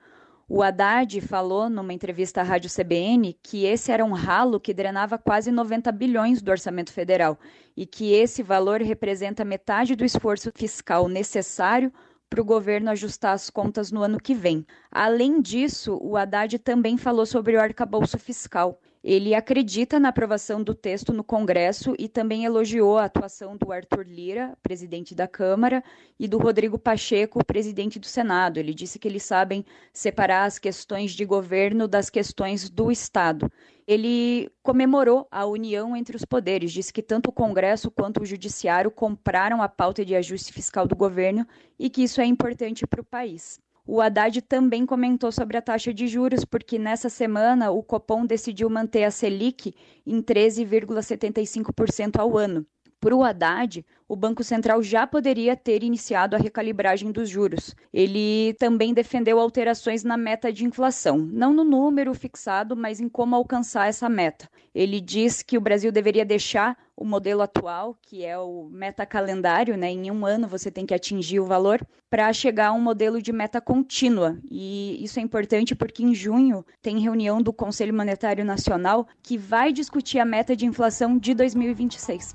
O 0.49 0.63
Haddad 0.63 1.21
falou 1.23 1.69
numa 1.69 1.93
entrevista 1.93 2.41
à 2.41 2.45
Rádio 2.45 2.71
CBN 2.71 3.37
que 3.43 3.65
esse 3.65 3.91
era 3.91 4.05
um 4.05 4.13
ralo 4.13 4.61
que 4.61 4.73
drenava 4.73 5.19
quase 5.19 5.51
90 5.51 5.91
bilhões 5.91 6.41
do 6.41 6.53
orçamento 6.53 6.93
federal 6.93 7.37
e 7.77 7.85
que 7.85 8.13
esse 8.13 8.45
valor 8.45 8.81
representa 8.81 9.45
metade 9.45 9.97
do 9.97 10.05
esforço 10.05 10.53
fiscal 10.55 11.09
necessário 11.09 11.93
para 12.31 12.41
o 12.41 12.45
governo 12.45 12.91
ajustar 12.91 13.33
as 13.33 13.51
contas 13.51 13.91
no 13.91 14.05
ano 14.05 14.21
que 14.21 14.37
vem. 14.37 14.65
Além 14.89 15.41
disso, 15.41 15.99
o 16.01 16.17
Haddad 16.17 16.61
também 16.61 16.97
falou 16.97 17.27
sobre 17.27 17.57
o 17.57 17.61
arcabouço 17.61 18.17
fiscal. 18.17 18.81
Ele 19.09 19.37
acredita 19.37 20.01
na 20.01 20.09
aprovação 20.09 20.61
do 20.61 20.75
texto 20.75 21.12
no 21.12 21.23
Congresso 21.23 21.95
e 21.97 22.09
também 22.09 22.45
elogiou 22.45 22.99
a 22.99 23.05
atuação 23.05 23.57
do 23.57 23.71
Arthur 23.71 24.05
Lira, 24.05 24.59
presidente 24.61 25.14
da 25.14 25.29
Câmara, 25.29 25.81
e 26.19 26.27
do 26.27 26.38
Rodrigo 26.38 26.77
Pacheco, 26.77 27.45
presidente 27.45 28.01
do 28.01 28.07
Senado. 28.07 28.59
Ele 28.59 28.75
disse 28.75 28.99
que 28.99 29.07
eles 29.07 29.23
sabem 29.23 29.64
separar 29.92 30.45
as 30.45 30.59
questões 30.59 31.12
de 31.12 31.25
governo 31.25 31.87
das 31.87 32.11
questões 32.11 32.69
do 32.69 32.90
Estado. 32.90 33.49
Ele 33.87 34.51
comemorou 34.61 35.29
a 35.31 35.47
união 35.47 35.95
entre 35.95 36.16
os 36.16 36.25
poderes, 36.25 36.73
disse 36.73 36.92
que 36.92 37.01
tanto 37.01 37.29
o 37.29 37.33
Congresso 37.33 37.92
quanto 37.92 38.23
o 38.23 38.27
Judiciário 38.27 38.90
compraram 38.90 39.62
a 39.62 39.69
pauta 39.69 40.05
de 40.05 40.16
ajuste 40.16 40.53
fiscal 40.53 40.85
do 40.85 40.97
governo 40.97 41.47
e 41.79 41.88
que 41.88 42.03
isso 42.03 42.21
é 42.21 42.25
importante 42.25 42.85
para 42.85 43.03
o 43.03 43.05
país. 43.05 43.64
O 43.87 44.01
Haddad 44.01 44.42
também 44.42 44.85
comentou 44.85 45.31
sobre 45.31 45.57
a 45.57 45.62
taxa 45.62 45.94
de 45.94 46.09
juros, 46.09 46.44
porque 46.44 46.77
nessa 46.77 47.09
semana 47.09 47.70
o 47.70 47.83
Copom 47.85 48.27
decidiu 48.27 48.68
manter 48.68 49.05
a 49.05 49.12
Selic 49.12 49.72
em 50.05 50.20
13,75% 50.20 52.18
ao 52.18 52.37
ano. 52.37 52.66
Para 52.99 53.14
o 53.14 53.22
Haddad, 53.22 53.85
o 54.09 54.16
Banco 54.16 54.42
Central 54.42 54.83
já 54.83 55.07
poderia 55.07 55.55
ter 55.55 55.85
iniciado 55.85 56.35
a 56.35 56.38
recalibragem 56.38 57.12
dos 57.12 57.29
juros. 57.29 57.77
Ele 57.92 58.55
também 58.55 58.92
defendeu 58.92 59.38
alterações 59.38 60.03
na 60.03 60.16
meta 60.16 60.53
de 60.53 60.64
inflação, 60.64 61.18
não 61.18 61.53
no 61.53 61.62
número 61.62 62.12
fixado, 62.14 62.75
mas 62.75 62.99
em 62.99 63.09
como 63.09 63.37
alcançar 63.37 63.88
essa 63.88 64.09
meta. 64.09 64.49
Ele 64.75 65.01
diz 65.01 65.42
que 65.42 65.57
o 65.57 65.61
Brasil 65.61 65.92
deveria 65.92 66.25
deixar 66.25 66.77
o 66.97 67.05
modelo 67.05 67.43
atual, 67.43 67.95
que 68.01 68.25
é 68.25 68.39
o 68.39 68.69
meta 68.71 69.05
calendário, 69.05 69.77
né? 69.77 69.91
em 69.91 70.11
um 70.11 70.25
ano 70.25 70.49
você 70.49 70.71
tem 70.71 70.87
que 70.87 70.95
atingir 70.95 71.39
o 71.41 71.45
valor, 71.45 71.87
para 72.09 72.33
chegar 72.33 72.69
a 72.69 72.73
um 72.73 72.81
modelo 72.81 73.21
de 73.21 73.33
meta 73.33 73.61
contínua. 73.61 74.39
E 74.51 75.03
isso 75.05 75.19
é 75.19 75.23
importante 75.23 75.75
porque 75.75 76.03
em 76.03 76.15
junho 76.15 76.65
tem 76.81 76.99
reunião 76.99 77.43
do 77.43 77.53
Conselho 77.53 77.95
Monetário 77.95 78.45
Nacional 78.45 79.07
que 79.23 79.37
vai 79.37 79.73
discutir 79.73 80.19
a 80.19 80.25
meta 80.25 80.57
de 80.57 80.65
inflação 80.65 81.19
de 81.19 81.35
2026. 81.35 82.35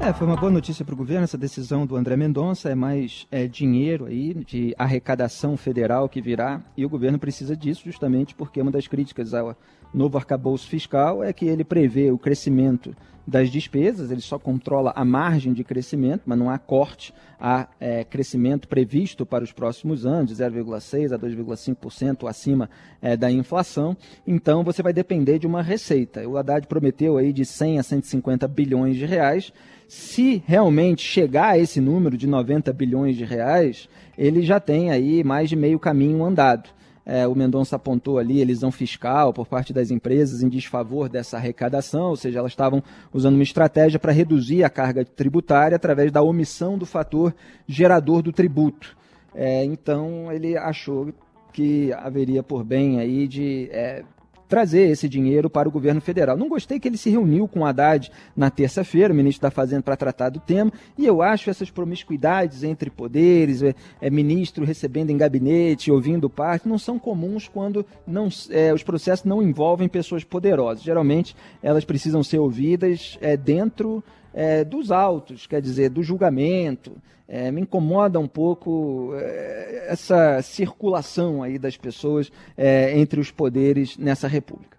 É, 0.00 0.12
foi 0.12 0.26
uma 0.26 0.36
boa 0.36 0.50
notícia 0.50 0.84
para 0.84 0.94
o 0.94 0.96
governo 0.96 1.22
essa 1.22 1.38
decisão 1.38 1.86
do 1.86 1.94
André 1.94 2.16
Mendonça. 2.16 2.68
É 2.68 2.74
mais 2.74 3.26
é, 3.30 3.46
dinheiro 3.46 4.06
aí 4.06 4.34
de 4.34 4.74
arrecadação 4.76 5.56
federal 5.56 6.08
que 6.08 6.20
virá 6.20 6.60
e 6.76 6.84
o 6.84 6.88
governo 6.88 7.20
precisa 7.20 7.56
disso 7.56 7.82
justamente 7.84 8.34
porque 8.34 8.60
uma 8.60 8.72
das 8.72 8.88
críticas 8.88 9.32
ao 9.32 9.56
novo 9.92 10.16
arcabouço 10.16 10.68
fiscal 10.68 11.22
é 11.22 11.32
que 11.32 11.46
ele 11.46 11.64
prevê 11.64 12.10
o 12.10 12.18
crescimento 12.18 12.94
das 13.26 13.50
despesas, 13.50 14.10
ele 14.10 14.20
só 14.20 14.38
controla 14.38 14.92
a 14.96 15.04
margem 15.04 15.52
de 15.52 15.62
crescimento, 15.62 16.22
mas 16.26 16.38
não 16.38 16.50
há 16.50 16.58
corte 16.58 17.14
a 17.38 17.68
é, 17.78 18.04
crescimento 18.04 18.66
previsto 18.66 19.24
para 19.24 19.44
os 19.44 19.52
próximos 19.52 20.04
anos, 20.04 20.36
de 20.36 20.42
0,6% 20.42 21.12
a 21.12 21.18
2,5% 21.18 22.28
acima 22.28 22.68
é, 23.00 23.16
da 23.16 23.30
inflação. 23.30 23.96
Então 24.26 24.64
você 24.64 24.82
vai 24.82 24.92
depender 24.92 25.38
de 25.38 25.46
uma 25.46 25.62
receita. 25.62 26.28
O 26.28 26.36
Haddad 26.36 26.66
prometeu 26.66 27.16
aí 27.16 27.32
de 27.32 27.44
100 27.44 27.78
a 27.78 27.82
150 27.82 28.48
bilhões 28.48 28.96
de 28.96 29.06
reais. 29.06 29.52
Se 29.86 30.42
realmente 30.46 31.02
chegar 31.02 31.50
a 31.50 31.58
esse 31.58 31.80
número 31.80 32.16
de 32.16 32.26
90 32.26 32.72
bilhões 32.72 33.16
de 33.16 33.24
reais, 33.24 33.88
ele 34.18 34.42
já 34.42 34.58
tem 34.58 34.90
aí 34.90 35.22
mais 35.22 35.48
de 35.48 35.54
meio 35.54 35.78
caminho 35.78 36.24
andado. 36.24 36.70
É, 37.04 37.26
o 37.26 37.34
Mendonça 37.34 37.76
apontou 37.76 38.18
ali 38.18 38.40
elisão 38.40 38.70
fiscal 38.70 39.32
por 39.32 39.46
parte 39.46 39.72
das 39.72 39.90
empresas 39.90 40.42
em 40.42 40.48
desfavor 40.48 41.08
dessa 41.08 41.36
arrecadação, 41.36 42.10
ou 42.10 42.16
seja, 42.16 42.38
elas 42.38 42.52
estavam 42.52 42.82
usando 43.12 43.34
uma 43.34 43.42
estratégia 43.42 43.98
para 43.98 44.12
reduzir 44.12 44.62
a 44.62 44.70
carga 44.70 45.04
tributária 45.04 45.74
através 45.74 46.12
da 46.12 46.22
omissão 46.22 46.78
do 46.78 46.86
fator 46.86 47.34
gerador 47.66 48.22
do 48.22 48.32
tributo. 48.32 48.96
É, 49.34 49.64
então 49.64 50.30
ele 50.30 50.56
achou 50.56 51.12
que 51.52 51.92
haveria 51.92 52.42
por 52.42 52.64
bem 52.64 53.00
aí 53.00 53.26
de 53.26 53.68
é, 53.72 54.04
trazer 54.52 54.90
esse 54.90 55.08
dinheiro 55.08 55.48
para 55.48 55.66
o 55.66 55.72
governo 55.72 55.98
federal. 55.98 56.36
Não 56.36 56.46
gostei 56.46 56.78
que 56.78 56.86
ele 56.86 56.98
se 56.98 57.08
reuniu 57.08 57.48
com 57.48 57.64
Haddad 57.64 58.12
na 58.36 58.50
terça-feira, 58.50 59.10
o 59.10 59.16
ministro 59.16 59.40
da 59.40 59.50
Fazenda, 59.50 59.82
para 59.82 59.96
tratar 59.96 60.28
do 60.28 60.40
tema, 60.40 60.70
e 60.98 61.06
eu 61.06 61.22
acho 61.22 61.48
essas 61.48 61.70
promiscuidades 61.70 62.62
entre 62.62 62.90
poderes, 62.90 63.62
é, 63.62 63.74
é 63.98 64.10
ministro 64.10 64.66
recebendo 64.66 65.08
em 65.08 65.16
gabinete, 65.16 65.90
ouvindo 65.90 66.28
parte, 66.28 66.68
não 66.68 66.76
são 66.76 66.98
comuns 66.98 67.48
quando 67.48 67.86
não, 68.06 68.28
é, 68.50 68.74
os 68.74 68.82
processos 68.82 69.24
não 69.24 69.42
envolvem 69.42 69.88
pessoas 69.88 70.22
poderosas. 70.22 70.82
Geralmente, 70.82 71.34
elas 71.62 71.86
precisam 71.86 72.22
ser 72.22 72.38
ouvidas 72.38 73.16
é, 73.22 73.38
dentro 73.38 74.04
é, 74.34 74.64
dos 74.64 74.90
autos, 74.90 75.46
quer 75.46 75.60
dizer, 75.60 75.90
do 75.90 76.02
julgamento. 76.02 76.92
É, 77.28 77.50
me 77.50 77.62
incomoda 77.62 78.18
um 78.18 78.28
pouco 78.28 79.12
é, 79.14 79.86
essa 79.88 80.42
circulação 80.42 81.42
aí 81.42 81.58
das 81.58 81.76
pessoas 81.76 82.30
é, 82.56 82.98
entre 82.98 83.20
os 83.20 83.30
poderes 83.30 83.96
nessa 83.96 84.28
república. 84.28 84.76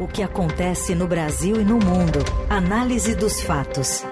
O 0.00 0.06
que 0.06 0.22
acontece 0.22 0.94
no 0.94 1.06
Brasil 1.06 1.60
e 1.60 1.64
no 1.64 1.74
mundo. 1.74 2.18
Análise 2.48 3.14
dos 3.14 3.40
fatos. 3.42 4.04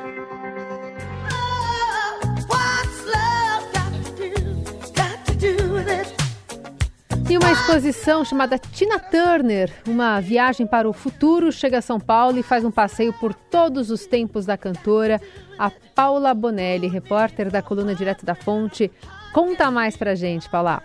Exposição 7.61 8.25
chamada 8.25 8.59
Tina 8.59 8.99
Turner, 8.99 9.71
uma 9.87 10.21
viagem 10.21 10.66
para 10.66 10.88
o 10.88 10.92
futuro, 10.92 11.51
chega 11.51 11.79
a 11.79 11.83
São 11.83 11.99
Paulo 11.99 12.38
e 12.38 12.42
faz 12.42 12.64
um 12.64 12.71
passeio 12.71 13.12
por 13.12 13.35
todos 13.35 13.90
os 13.90 14.07
tempos 14.07 14.47
da 14.47 14.57
cantora. 14.57 15.21
A 15.59 15.71
Paula 15.71 16.33
Bonelli, 16.33 16.87
repórter 16.87 17.51
da 17.51 17.61
coluna 17.61 17.94
Direto 17.94 18.25
da 18.25 18.35
Fonte, 18.35 18.90
conta 19.33 19.71
mais 19.71 19.97
pra 19.97 20.14
gente, 20.14 20.49
Paula. 20.49 20.83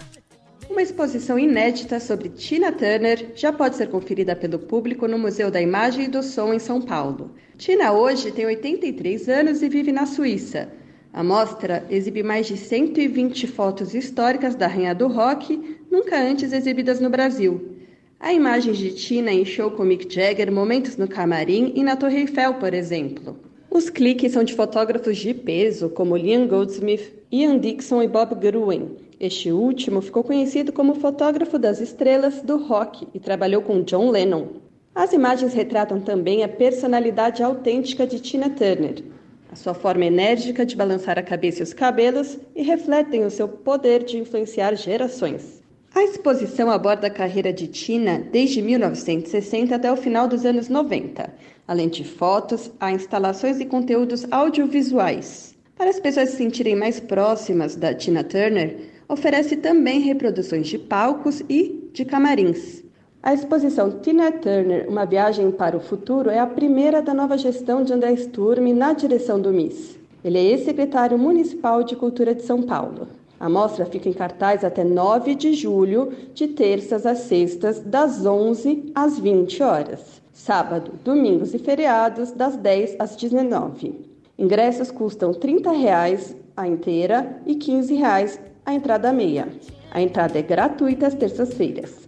Uma 0.69 0.81
exposição 0.81 1.37
inédita 1.37 1.99
sobre 1.99 2.29
Tina 2.29 2.71
Turner 2.71 3.31
já 3.35 3.53
pode 3.53 3.75
ser 3.75 3.87
conferida 3.89 4.35
pelo 4.35 4.57
público 4.57 5.07
no 5.07 5.19
Museu 5.19 5.51
da 5.51 5.61
Imagem 5.61 6.05
e 6.05 6.09
do 6.09 6.23
Som 6.23 6.53
em 6.53 6.59
São 6.59 6.81
Paulo. 6.81 7.35
Tina 7.57 7.91
hoje 7.93 8.31
tem 8.31 8.45
83 8.45 9.29
anos 9.29 9.61
e 9.61 9.69
vive 9.69 9.91
na 9.91 10.05
Suíça. 10.05 10.69
A 11.13 11.23
mostra 11.23 11.85
exibe 11.91 12.23
mais 12.23 12.47
de 12.47 12.57
120 12.57 13.45
fotos 13.45 13.93
históricas 13.93 14.55
da 14.55 14.65
rainha 14.65 14.95
do 14.95 15.07
rock, 15.07 15.77
nunca 15.91 16.19
antes 16.19 16.51
exibidas 16.51 16.99
no 16.99 17.07
Brasil. 17.07 17.77
Há 18.19 18.33
imagens 18.33 18.79
de 18.79 18.89
Tina 18.95 19.31
em 19.31 19.45
show 19.45 19.69
com 19.69 19.83
Mick 19.83 20.11
Jagger, 20.11 20.51
momentos 20.51 20.97
no 20.97 21.07
camarim 21.07 21.71
e 21.75 21.83
na 21.83 21.95
Torre 21.95 22.21
Eiffel, 22.21 22.55
por 22.55 22.73
exemplo. 22.73 23.37
Os 23.69 23.91
cliques 23.91 24.31
são 24.31 24.43
de 24.43 24.55
fotógrafos 24.55 25.19
de 25.19 25.35
peso, 25.35 25.87
como 25.87 26.17
Liam 26.17 26.47
Goldsmith, 26.47 27.13
Ian 27.31 27.59
Dixon 27.59 28.01
e 28.01 28.07
Bob 28.07 28.33
Gruen. 28.33 28.97
Este 29.19 29.51
último 29.51 30.01
ficou 30.01 30.23
conhecido 30.23 30.73
como 30.73 30.95
fotógrafo 30.95 31.59
das 31.59 31.79
estrelas 31.79 32.41
do 32.41 32.57
rock 32.57 33.07
e 33.13 33.19
trabalhou 33.19 33.61
com 33.61 33.83
John 33.83 34.09
Lennon. 34.09 34.47
As 34.95 35.13
imagens 35.13 35.53
retratam 35.53 36.01
também 36.01 36.43
a 36.43 36.47
personalidade 36.47 37.43
autêntica 37.43 38.07
de 38.07 38.19
Tina 38.19 38.49
Turner, 38.49 39.12
a 39.53 39.55
sua 39.55 39.75
forma 39.75 40.03
enérgica 40.03 40.65
de 40.65 40.75
balançar 40.75 41.19
a 41.19 41.21
cabeça 41.21 41.59
e 41.59 41.63
os 41.63 41.73
cabelos 41.73 42.39
e 42.55 42.63
refletem 42.63 43.23
o 43.23 43.29
seu 43.29 43.47
poder 43.47 44.03
de 44.03 44.17
influenciar 44.17 44.73
gerações. 44.75 45.61
A 45.93 46.03
exposição 46.03 46.71
aborda 46.71 47.05
a 47.05 47.11
carreira 47.11 47.53
de 47.53 47.67
Tina 47.67 48.17
desde 48.31 48.63
1960 48.63 49.75
até 49.75 49.91
o 49.91 49.95
final 49.95 50.27
dos 50.27 50.43
anos 50.43 50.69
90. 50.69 51.31
Além 51.67 51.87
de 51.87 52.03
fotos, 52.03 52.71
há 52.79 52.91
instalações 52.91 53.59
e 53.59 53.65
conteúdos 53.65 54.25
audiovisuais. 54.31 55.53
Para 55.77 55.91
as 55.91 55.99
pessoas 55.99 56.29
se 56.29 56.37
sentirem 56.37 56.75
mais 56.75 56.99
próximas 56.99 57.75
da 57.75 57.93
Tina 57.93 58.23
Turner, 58.23 58.75
oferece 59.07 59.55
também 59.57 59.99
reproduções 59.99 60.65
de 60.65 60.79
palcos 60.79 61.43
e 61.47 61.89
de 61.93 62.03
camarins. 62.03 62.82
A 63.23 63.33
exposição 63.33 63.89
Tina 64.01 64.33
Turner, 64.33 64.85
Uma 64.89 65.05
Viagem 65.05 65.49
para 65.49 65.77
o 65.77 65.79
Futuro, 65.79 66.29
é 66.29 66.39
a 66.39 66.45
primeira 66.45 67.01
da 67.01 67.13
nova 67.13 67.37
gestão 67.37 67.81
de 67.81 67.93
André 67.93 68.17
Sturme 68.17 68.73
na 68.73 68.91
direção 68.91 69.39
do 69.39 69.53
MIS. 69.53 69.97
Ele 70.25 70.37
é 70.37 70.41
ex-secretário 70.41 71.17
municipal 71.17 71.83
de 71.83 71.95
Cultura 71.95 72.35
de 72.35 72.43
São 72.43 72.61
Paulo. 72.61 73.07
A 73.39 73.47
mostra 73.47 73.85
fica 73.85 74.09
em 74.09 74.13
cartaz 74.13 74.65
até 74.65 74.83
9 74.83 75.35
de 75.35 75.53
julho, 75.53 76.11
de 76.33 76.49
terças 76.49 77.05
às 77.05 77.19
sextas, 77.19 77.79
das 77.79 78.25
11 78.25 78.91
às 78.93 79.17
20 79.17 79.63
horas. 79.63 80.21
Sábado, 80.33 80.91
domingos 81.01 81.53
e 81.53 81.59
feriados, 81.59 82.31
das 82.31 82.57
10 82.57 82.97
às 82.99 83.15
19. 83.15 84.01
Ingressos 84.37 84.91
custam 84.91 85.33
30 85.33 85.71
reais 85.71 86.35
a 86.57 86.67
inteira 86.67 87.37
e 87.45 87.55
15 87.55 87.95
reais 87.95 88.37
a 88.65 88.73
entrada 88.73 89.13
meia. 89.13 89.47
A 89.91 90.01
entrada 90.01 90.37
é 90.37 90.41
gratuita 90.41 91.07
às 91.07 91.15
terças-feiras. 91.15 92.03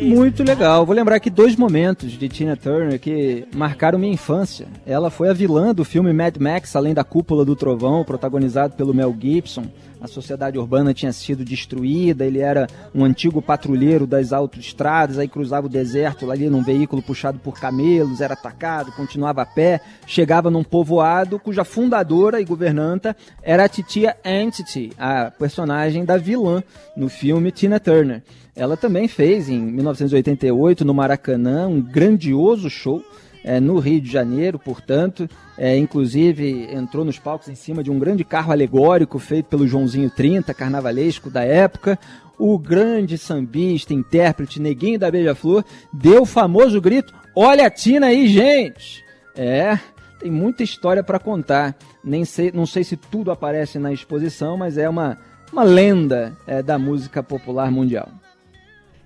Muito 0.00 0.42
legal. 0.42 0.84
Vou 0.84 0.94
lembrar 0.94 1.16
aqui 1.16 1.30
dois 1.30 1.56
momentos 1.56 2.12
de 2.12 2.28
Tina 2.28 2.56
Turner 2.56 2.98
que 2.98 3.46
marcaram 3.54 3.98
minha 3.98 4.12
infância. 4.12 4.66
Ela 4.86 5.10
foi 5.10 5.28
a 5.28 5.32
vilã 5.32 5.74
do 5.74 5.84
filme 5.84 6.12
Mad 6.12 6.36
Max, 6.38 6.74
Além 6.76 6.94
da 6.94 7.04
Cúpula 7.04 7.44
do 7.44 7.56
Trovão, 7.56 8.04
protagonizado 8.04 8.74
pelo 8.74 8.94
Mel 8.94 9.14
Gibson. 9.18 9.64
A 10.04 10.06
sociedade 10.06 10.58
urbana 10.58 10.92
tinha 10.92 11.14
sido 11.14 11.42
destruída, 11.42 12.26
ele 12.26 12.38
era 12.38 12.66
um 12.94 13.06
antigo 13.06 13.40
patrulheiro 13.40 14.06
das 14.06 14.34
autoestradas, 14.34 15.18
aí 15.18 15.26
cruzava 15.26 15.66
o 15.66 15.70
deserto 15.70 16.30
ali 16.30 16.50
num 16.50 16.62
veículo 16.62 17.00
puxado 17.00 17.38
por 17.38 17.58
camelos, 17.58 18.20
era 18.20 18.34
atacado, 18.34 18.92
continuava 18.92 19.40
a 19.40 19.46
pé, 19.46 19.80
chegava 20.06 20.50
num 20.50 20.62
povoado 20.62 21.38
cuja 21.38 21.64
fundadora 21.64 22.38
e 22.38 22.44
governanta 22.44 23.16
era 23.42 23.64
a 23.64 23.68
titia 23.68 24.14
Entity, 24.22 24.92
a 24.98 25.30
personagem 25.30 26.04
da 26.04 26.18
vilã 26.18 26.62
no 26.94 27.08
filme 27.08 27.50
Tina 27.50 27.80
Turner. 27.80 28.22
Ela 28.54 28.76
também 28.76 29.08
fez, 29.08 29.48
em 29.48 29.58
1988, 29.58 30.84
no 30.84 30.92
Maracanã, 30.92 31.66
um 31.66 31.80
grandioso 31.80 32.68
show 32.68 33.02
é, 33.44 33.60
no 33.60 33.78
Rio 33.78 34.00
de 34.00 34.10
Janeiro, 34.10 34.58
portanto. 34.58 35.28
É, 35.56 35.76
inclusive, 35.76 36.66
entrou 36.72 37.04
nos 37.04 37.18
palcos 37.18 37.48
em 37.48 37.54
cima 37.54 37.84
de 37.84 37.90
um 37.90 37.98
grande 37.98 38.24
carro 38.24 38.50
alegórico 38.50 39.18
feito 39.18 39.46
pelo 39.46 39.68
Joãozinho 39.68 40.10
30, 40.10 40.54
carnavalesco 40.54 41.28
da 41.28 41.44
época. 41.44 41.98
O 42.38 42.58
grande 42.58 43.16
sambista, 43.18 43.94
intérprete, 43.94 44.60
neguinho 44.60 44.98
da 44.98 45.10
Beija-Flor, 45.10 45.64
deu 45.92 46.22
o 46.22 46.26
famoso 46.26 46.80
grito: 46.80 47.14
Olha 47.36 47.66
a 47.66 47.70
Tina 47.70 48.06
aí, 48.06 48.26
gente! 48.26 49.04
É, 49.36 49.78
tem 50.18 50.30
muita 50.30 50.62
história 50.62 51.04
para 51.04 51.18
contar. 51.18 51.76
Nem 52.02 52.24
sei, 52.24 52.50
não 52.52 52.66
sei 52.66 52.82
se 52.82 52.96
tudo 52.96 53.30
aparece 53.30 53.78
na 53.78 53.92
exposição, 53.92 54.56
mas 54.56 54.78
é 54.78 54.88
uma, 54.88 55.18
uma 55.52 55.62
lenda 55.62 56.32
é, 56.46 56.62
da 56.62 56.78
música 56.78 57.22
popular 57.22 57.70
mundial. 57.70 58.08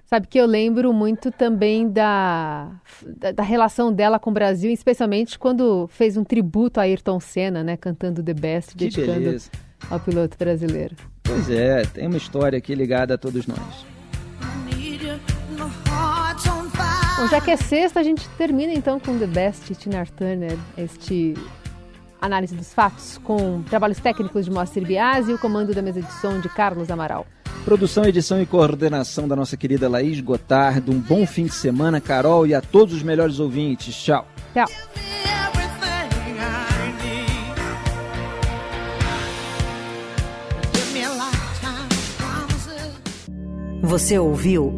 Sabe 0.08 0.26
que 0.26 0.38
eu 0.38 0.46
lembro 0.46 0.90
muito 0.90 1.30
também 1.30 1.86
da, 1.86 2.70
da, 3.06 3.30
da, 3.30 3.42
relação 3.42 3.92
dela 3.92 4.18
com 4.18 4.30
o 4.30 4.32
Brasil, 4.32 4.70
especialmente 4.70 5.38
quando 5.38 5.86
fez 5.88 6.16
um 6.16 6.24
tributo 6.24 6.80
a 6.80 6.84
Ayrton 6.84 7.20
Senna, 7.20 7.62
né? 7.62 7.76
Cantando 7.76 8.22
The 8.22 8.32
Best, 8.32 8.70
que 8.70 8.86
dedicando 8.86 9.20
beleza. 9.20 9.50
ao 9.90 10.00
piloto 10.00 10.38
brasileiro. 10.38 10.96
Pois 11.22 11.50
é, 11.50 11.82
tem 11.82 12.06
uma 12.06 12.16
história 12.16 12.56
aqui 12.56 12.74
ligada 12.74 13.16
a 13.16 13.18
todos 13.18 13.46
nós. 13.46 13.86
Bom, 17.18 17.28
já 17.28 17.38
que 17.42 17.50
é 17.50 17.56
sexta, 17.56 18.00
a 18.00 18.02
gente 18.02 18.26
termina 18.30 18.72
então 18.72 18.98
com 18.98 19.18
The 19.18 19.26
Best, 19.26 19.74
Tina 19.74 20.06
Turner, 20.06 20.56
este 20.78 21.34
análise 22.18 22.54
dos 22.54 22.72
fatos, 22.72 23.18
com 23.18 23.62
trabalhos 23.64 23.98
técnicos 23.98 24.46
de 24.46 24.50
Moacir 24.50 24.86
Biasi 24.86 25.32
e 25.32 25.34
o 25.34 25.38
comando 25.38 25.74
da 25.74 25.82
mesa 25.82 26.00
de 26.00 26.12
som 26.14 26.40
de 26.40 26.48
Carlos 26.48 26.90
Amaral. 26.90 27.26
Produção, 27.68 28.06
edição 28.06 28.40
e 28.40 28.46
coordenação 28.46 29.28
da 29.28 29.36
nossa 29.36 29.54
querida 29.54 29.90
Laís 29.90 30.22
Gotardo. 30.22 30.90
Um 30.90 30.98
bom 30.98 31.26
fim 31.26 31.44
de 31.44 31.52
semana, 31.52 32.00
Carol, 32.00 32.46
e 32.46 32.54
a 32.54 32.62
todos 32.62 32.94
os 32.94 33.02
melhores 33.02 33.40
ouvintes. 33.40 33.94
Tchau. 33.94 34.26
Tchau. 34.54 34.66
Você 43.82 44.18
ouviu 44.18 44.77